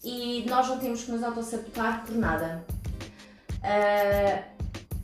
e 0.03 0.45
nós 0.49 0.69
não 0.69 0.79
temos 0.79 1.05
que 1.05 1.13
nos 1.13 1.23
autossabotar 1.23 2.05
por 2.05 2.17
nada. 2.17 2.65
Uh, 3.59 4.43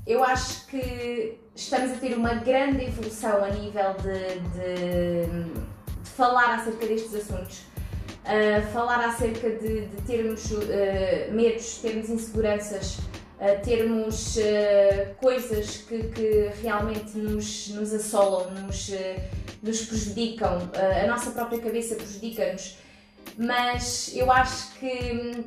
eu 0.07 0.25
acho 0.25 0.67
que 0.67 1.39
estamos 1.55 1.93
a 1.93 1.95
ter 2.01 2.17
uma 2.17 2.35
grande 2.35 2.87
evolução 2.87 3.45
a 3.45 3.51
nível 3.51 3.95
de, 4.03 4.41
de, 4.51 6.03
de 6.03 6.11
falar 6.11 6.57
acerca 6.57 6.87
destes 6.87 7.15
assuntos. 7.15 7.59
Uh, 8.25 8.73
falar 8.73 9.05
acerca 9.05 9.51
de, 9.51 9.87
de 9.87 10.03
termos 10.03 10.51
uh, 10.51 11.33
medos, 11.33 11.79
termos 11.79 12.11
inseguranças, 12.11 12.99
termos 13.63 14.37
coisas 15.21 15.77
que, 15.77 16.03
que, 16.09 16.51
realmente 16.61 17.17
nos, 17.17 17.69
nos 17.69 17.95
assolam, 17.95 18.51
nos, 18.51 18.91
nos 19.63 19.83
prejudicam, 19.83 20.71
a 21.03 21.07
nossa 21.07 21.31
própria 21.31 21.61
cabeça 21.61 21.95
prejudica-nos. 21.95 22.77
Mas 23.37 24.13
eu 24.15 24.31
acho 24.33 24.75
que 24.79 24.87
hum, 24.87 25.45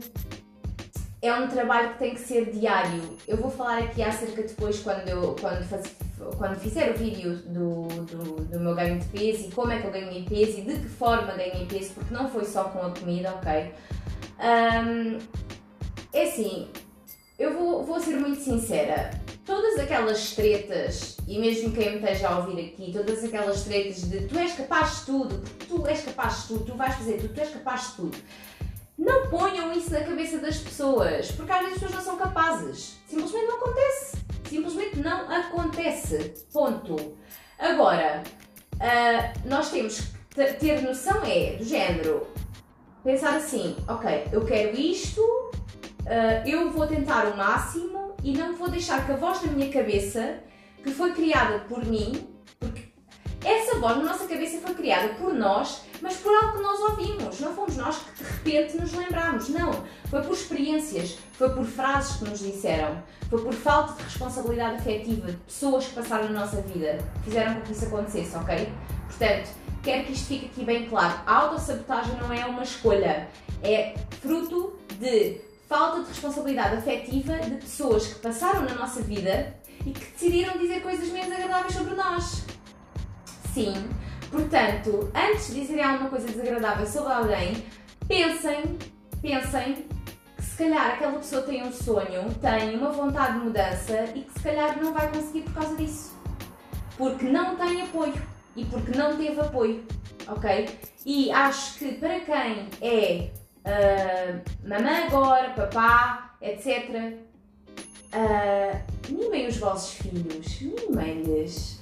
é 1.22 1.34
um 1.34 1.48
trabalho 1.48 1.94
que 1.94 2.00
tem 2.00 2.14
que 2.16 2.22
ser 2.22 2.52
diário. 2.52 3.18
Eu 3.28 3.38
vou 3.38 3.52
falar 3.52 3.80
aqui 3.80 4.02
acerca 4.02 4.42
depois 4.42 4.80
quando, 4.80 5.08
eu, 5.08 5.36
quando, 5.40 5.64
faz, 5.66 5.96
quando 6.38 6.60
fizer 6.60 6.92
o 6.92 6.98
vídeo 6.98 7.36
do, 7.48 7.88
do, 8.06 8.46
do, 8.46 8.60
meu 8.60 8.74
ganho 8.74 9.00
de 9.00 9.06
peso 9.08 9.48
e 9.48 9.52
como 9.52 9.72
é 9.72 9.80
que 9.80 9.88
eu 9.88 9.92
ganhei 9.92 10.24
peso 10.24 10.60
e 10.60 10.62
de 10.62 10.80
que 10.80 10.90
forma 10.90 11.34
ganhei 11.34 11.66
peso, 11.68 11.94
porque 11.94 12.14
não 12.14 12.30
foi 12.30 12.46
só 12.46 12.66
com 12.66 12.80
a 12.80 12.92
comida, 12.92 13.36
ok? 13.36 13.74
Um, 14.40 15.20
é 16.14 16.24
assim, 16.24 16.70
eu 17.42 17.54
vou, 17.54 17.84
vou 17.84 18.00
ser 18.00 18.16
muito 18.18 18.42
sincera. 18.42 19.12
Todas 19.46 19.80
aquelas 19.80 20.36
tretas, 20.36 21.18
e 21.28 21.40
mesmo 21.40 21.72
quem 21.72 21.92
me 21.92 21.96
esteja 21.98 22.30
a 22.30 22.40
ouvir 22.40 22.68
aqui, 22.68 22.92
todas 22.94 23.24
aquelas 23.24 23.64
tretas 23.64 24.10
de 24.10 24.28
tu 24.28 24.38
és 24.38 24.54
capaz 24.54 25.00
de 25.00 25.06
tudo, 25.08 25.44
tu 25.68 25.88
és 25.88 26.02
capaz 26.04 26.42
de 26.42 26.48
tudo, 26.50 26.66
tu 26.66 26.78
vais 26.78 26.96
fazer 26.96 27.18
tudo, 27.18 27.34
tu 27.34 27.40
és 27.40 27.50
capaz 27.50 27.90
de 27.90 27.96
tudo 27.96 28.18
não 29.02 29.28
ponham 29.30 29.74
isso 29.74 29.92
na 29.92 30.02
cabeça 30.02 30.38
das 30.38 30.58
pessoas, 30.58 31.32
porque 31.32 31.52
às 31.52 31.60
vezes 31.62 31.74
as 31.74 31.82
pessoas 31.82 31.96
não 31.96 32.02
são 32.02 32.18
capazes. 32.18 32.98
Simplesmente 33.08 33.48
não 33.48 33.56
acontece. 33.58 34.18
Simplesmente 34.48 35.00
não 35.00 35.32
acontece. 35.32 36.34
Ponto. 36.54 37.18
Agora, 37.58 38.22
uh, 38.76 39.50
nós 39.50 39.72
temos 39.72 40.02
que 40.30 40.54
ter 40.54 40.82
noção 40.84 41.24
é 41.26 41.56
do 41.56 41.64
género. 41.64 42.28
Pensar 43.04 43.36
assim, 43.36 43.76
ok, 43.88 44.28
eu 44.32 44.46
quero 44.46 44.80
isto, 44.80 45.22
uh, 46.12 46.48
eu 46.48 46.70
vou 46.70 46.86
tentar 46.86 47.26
o 47.28 47.38
máximo 47.38 48.14
e 48.24 48.34
não 48.34 48.56
vou 48.56 48.70
deixar 48.70 49.06
que 49.06 49.14
a 49.14 49.16
voz 49.16 49.40
da 49.40 49.48
minha 49.48 49.72
cabeça, 49.72 50.40
que 50.84 50.92
foi 50.92 51.14
criada 51.14 51.60
por 51.60 51.84
mim, 51.86 52.28
porque 52.60 52.84
essa 53.44 53.80
voz 53.80 53.98
na 53.98 54.04
nossa 54.04 54.28
cabeça 54.28 54.60
foi 54.60 54.76
criada 54.76 55.14
por 55.16 55.34
nós, 55.34 55.84
mas 56.02 56.18
por 56.18 56.32
algo 56.34 56.58
que 56.58 56.64
nós 56.64 56.80
ouvimos. 56.80 57.40
Não 57.40 57.56
fomos 57.56 57.78
nós 57.78 57.98
que 57.98 58.24
de 58.24 58.30
repente 58.30 58.78
nos 58.78 58.94
lembramos. 58.94 59.50
Não. 59.50 59.72
Foi 60.10 60.22
por 60.22 60.34
experiências, 60.34 61.18
foi 61.34 61.50
por 61.50 61.66
frases 61.66 62.18
que 62.18 62.30
nos 62.30 62.40
disseram, 62.40 63.02
foi 63.30 63.42
por 63.42 63.54
falta 63.54 63.94
de 63.94 64.04
responsabilidade 64.04 64.76
afetiva 64.76 65.32
de 65.32 65.38
pessoas 65.38 65.86
que 65.86 65.96
passaram 65.96 66.26
na 66.30 66.42
nossa 66.42 66.62
vida, 66.62 66.98
fizeram 67.24 67.56
com 67.56 67.62
que 67.62 67.72
isso 67.72 67.86
acontecesse, 67.86 68.36
ok? 68.36 68.70
Portanto, 69.08 69.50
quero 69.82 70.06
que 70.06 70.14
isto 70.14 70.28
fique 70.28 70.46
aqui 70.48 70.66
bem 70.66 70.90
claro. 70.90 71.20
A 71.26 71.36
autossabotagem 71.38 72.16
não 72.18 72.34
é 72.34 72.46
uma 72.46 72.64
escolha, 72.64 73.28
é 73.64 73.96
fruto 74.22 74.74
de 75.00 75.51
falta 75.72 76.02
de 76.02 76.10
responsabilidade 76.10 76.76
afetiva 76.76 77.38
de 77.38 77.52
pessoas 77.52 78.06
que 78.06 78.20
passaram 78.20 78.64
na 78.64 78.76
nossa 78.76 79.02
vida 79.02 79.56
e 79.86 79.92
que 79.92 80.06
decidiram 80.12 80.58
dizer 80.58 80.82
coisas 80.82 81.08
menos 81.08 81.32
agradáveis 81.32 81.74
sobre 81.74 81.96
nós. 81.96 82.46
Sim. 83.54 83.74
Portanto, 84.30 85.10
antes 85.16 85.48
de 85.48 85.62
dizerem 85.62 85.86
alguma 85.86 86.10
coisa 86.10 86.28
desagradável 86.28 86.86
sobre 86.86 87.14
alguém, 87.14 87.66
pensem, 88.06 88.78
pensem 89.22 89.88
que 90.36 90.44
se 90.44 90.58
calhar 90.58 90.88
aquela 90.92 91.18
pessoa 91.20 91.42
tem 91.44 91.64
um 91.64 91.72
sonho, 91.72 92.36
tem 92.42 92.76
uma 92.76 92.92
vontade 92.92 93.40
de 93.40 93.46
mudança 93.46 94.04
e 94.14 94.24
que 94.24 94.34
se 94.34 94.44
calhar 94.44 94.78
não 94.78 94.94
vai 94.94 95.10
conseguir 95.10 95.44
por 95.44 95.54
causa 95.54 95.76
disso. 95.78 96.14
Porque 96.98 97.24
não 97.24 97.56
tem 97.56 97.82
apoio 97.82 98.22
e 98.58 98.66
porque 98.66 98.92
não 98.98 99.16
teve 99.16 99.40
apoio, 99.40 99.86
ok? 100.28 100.68
E 101.06 101.32
acho 101.32 101.80
que 101.80 101.94
para 101.94 102.20
quem 102.20 102.68
é 102.82 103.32
uh, 103.66 104.68
mamãe 104.68 105.08
agora, 105.08 105.50
papá, 105.52 106.36
etc., 106.42 107.18
uh, 108.14 109.12
mimem 109.12 109.48
os 109.48 109.58
vossos 109.58 109.94
filhos, 109.96 110.62
mimem-lhes 110.62 111.82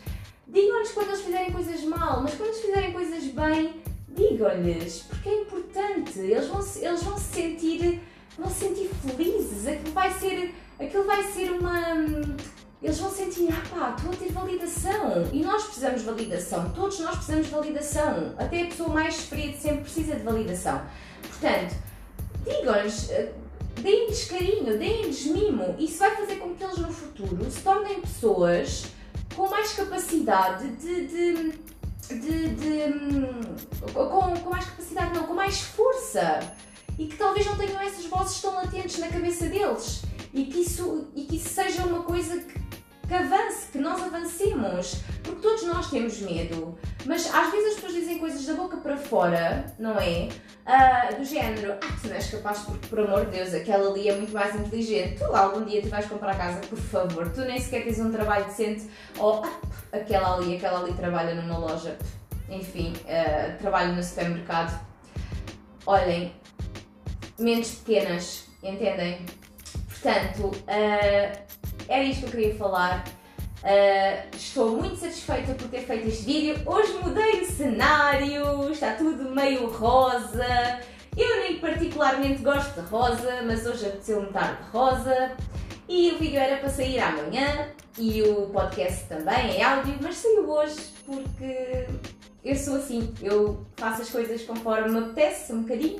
Digam-lhes 0.51 0.91
quando 0.93 1.09
eles 1.09 1.21
fizerem 1.21 1.51
coisas 1.51 1.83
mal, 1.83 2.21
mas 2.23 2.33
quando 2.33 2.49
eles 2.49 2.61
fizerem 2.61 2.91
coisas 2.91 3.23
bem, 3.25 3.83
digam-lhes, 4.07 5.03
porque 5.07 5.29
é 5.29 5.41
importante. 5.41 6.19
Eles 6.19 6.47
vão, 6.47 6.59
eles 6.81 7.03
vão 7.03 7.17
se 7.19 7.35
sentir, 7.35 8.01
vão 8.35 8.49
se 8.49 8.67
sentir 8.67 8.89
felizes. 9.05 9.67
Aquilo 9.67 9.93
vai 9.93 10.11
ser, 10.11 10.55
aquilo 10.79 11.03
vai 11.03 11.23
ser 11.23 11.51
uma. 11.51 12.01
Eles 12.81 12.97
vão 12.97 13.11
sentir, 13.11 13.49
ah 13.51 13.61
pá, 13.69 13.95
estou 13.95 14.11
a 14.11 14.15
ter 14.15 14.31
validação. 14.31 15.29
E 15.31 15.43
nós 15.43 15.65
precisamos 15.65 15.99
de 15.99 16.07
validação. 16.07 16.71
Todos 16.71 16.99
nós 16.99 17.15
precisamos 17.17 17.45
de 17.45 17.51
validação. 17.51 18.33
Até 18.39 18.63
a 18.63 18.65
pessoa 18.65 18.89
mais 18.89 19.25
fria 19.25 19.55
sempre 19.55 19.81
precisa 19.81 20.15
de 20.15 20.23
validação. 20.23 20.81
Portanto, 21.21 21.75
digam-lhes, 22.45 23.10
eh, 23.12 23.32
deem-lhes 23.82 24.25
carinho, 24.25 24.77
deem-lhes 24.77 25.25
mimo. 25.25 25.75
Isso 25.77 25.99
vai 25.99 26.15
fazer 26.15 26.36
com 26.36 26.55
que 26.55 26.63
eles 26.63 26.77
no 26.77 26.91
futuro 26.91 27.49
se 27.49 27.62
tornem 27.62 28.01
pessoas 28.01 28.86
com 29.36 29.49
mais 29.49 29.73
capacidade 29.73 30.67
de. 30.75 31.08
de, 31.08 31.69
de, 32.10 32.49
de 32.55 33.93
com, 33.93 34.39
com 34.41 34.49
mais 34.49 34.65
capacidade, 34.65 35.13
não, 35.13 35.27
com 35.27 35.34
mais 35.34 35.62
força 35.62 36.39
e 36.97 37.05
que 37.08 37.15
talvez 37.15 37.45
não 37.45 37.55
tenham 37.55 37.79
essas 37.79 38.05
vozes 38.05 38.41
tão 38.41 38.53
latentes 38.55 38.97
na 38.97 39.08
cabeça 39.08 39.47
deles 39.47 40.01
e 40.34 40.45
que 40.45 40.60
isso, 40.62 41.08
e 41.15 41.23
que 41.23 41.38
isso 41.38 41.49
seja 41.49 41.86
uma 41.86 42.03
coisa 42.03 42.38
que, 42.39 42.59
que 43.10 43.15
avance, 43.15 43.72
que 43.72 43.80
nós 43.80 44.00
avancemos, 44.04 45.02
porque 45.24 45.41
todos 45.41 45.63
nós 45.63 45.89
temos 45.89 46.22
medo, 46.22 46.78
mas 47.08 47.26
às 47.34 47.52
vezes 47.52 47.69
as 47.69 47.74
pessoas 47.74 47.93
dizem 47.93 48.19
coisas 48.19 48.45
da 48.45 48.54
boca 48.54 48.78
para 48.78 48.95
fora, 48.95 49.65
não 49.80 50.00
é? 50.00 50.30
Uh, 50.63 51.17
do 51.17 51.26
género, 51.26 51.74
ah, 51.74 51.98
tu 52.00 52.08
não 52.08 52.15
és 52.15 52.30
capaz 52.30 52.60
porque, 52.60 52.88
por 52.88 53.00
amor 53.00 53.26
de 53.26 53.32
Deus, 53.32 53.52
aquela 53.56 53.89
ali 53.89 54.10
é 54.10 54.15
muito 54.15 54.32
mais 54.32 54.54
inteligente, 54.54 55.17
tu 55.17 55.36
algum 55.36 55.65
dia 55.65 55.82
tu 55.82 55.89
vais 55.89 56.06
comprar 56.06 56.38
casa, 56.38 56.60
por 56.60 56.78
favor, 56.78 57.28
tu 57.32 57.41
nem 57.41 57.60
sequer 57.60 57.84
tens 57.84 58.00
um 58.00 58.12
trabalho 58.12 58.45
decente, 58.45 58.88
ou 59.17 59.43
ah, 59.43 59.60
aquela 59.91 60.36
ali, 60.36 60.58
aquela 60.58 60.82
ali 60.82 60.93
trabalha 60.93 61.34
numa 61.34 61.58
loja, 61.58 61.98
enfim, 62.48 62.93
uh, 63.06 63.58
trabalho 63.58 63.95
no 63.95 64.04
supermercado. 64.04 64.80
Olhem, 65.88 66.32
mentes 67.39 67.72
pequenas, 67.72 68.45
entendem? 68.62 69.26
Portanto, 69.88 70.52
uh, 70.52 71.48
era 71.89 72.04
isto 72.04 72.21
que 72.21 72.25
eu 72.28 72.32
queria 72.32 72.56
falar. 72.56 73.04
Uh, 73.62 74.36
estou 74.36 74.78
muito 74.78 74.95
satisfeita 74.95 75.54
por 75.56 75.67
ter 75.67 75.82
feito 75.82 76.08
este 76.08 76.23
vídeo. 76.23 76.62
Hoje 76.65 76.93
mudei 77.04 77.41
o 77.41 77.45
cenário, 77.45 78.71
está 78.71 78.93
tudo 78.93 79.32
meio 79.32 79.67
rosa. 79.67 80.80
Eu 81.17 81.41
nem 81.41 81.60
particularmente 81.60 82.41
gosto 82.43 82.80
de 82.80 82.88
rosa, 82.88 83.41
mas 83.45 83.65
hoje 83.65 83.88
apeteceu-me 83.88 84.28
estar 84.28 84.62
de 84.62 84.69
rosa. 84.69 85.32
E 85.89 86.12
o 86.12 86.19
vídeo 86.19 86.39
era 86.39 86.58
para 86.58 86.69
sair 86.69 86.99
amanhã 86.99 87.69
e 87.97 88.21
o 88.21 88.47
podcast 88.49 89.06
também 89.08 89.58
é 89.58 89.63
áudio, 89.63 89.95
mas 89.99 90.17
saiu 90.17 90.47
hoje 90.47 90.80
porque 91.04 91.88
eu 92.45 92.56
sou 92.56 92.75
assim, 92.75 93.12
eu 93.21 93.65
faço 93.75 94.04
as 94.04 94.10
coisas 94.10 94.43
conforme 94.43 94.89
me 94.89 94.99
apetece, 94.99 95.52
um 95.52 95.63
bocadinho, 95.63 95.99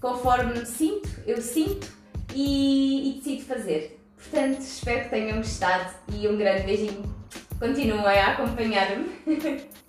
conforme 0.00 0.58
me 0.58 0.66
sinto, 0.66 1.08
eu 1.26 1.40
sinto 1.42 1.92
e, 2.34 3.10
e 3.10 3.20
decido 3.20 3.44
fazer. 3.44 4.05
Portanto, 4.30 4.60
espero 4.60 5.04
que 5.04 5.10
tenham 5.10 5.38
gostado 5.38 5.94
e 6.12 6.26
um 6.28 6.36
grande 6.36 6.64
beijinho. 6.64 7.02
Continuem 7.58 8.18
a 8.18 8.32
acompanhar-me. 8.32 9.08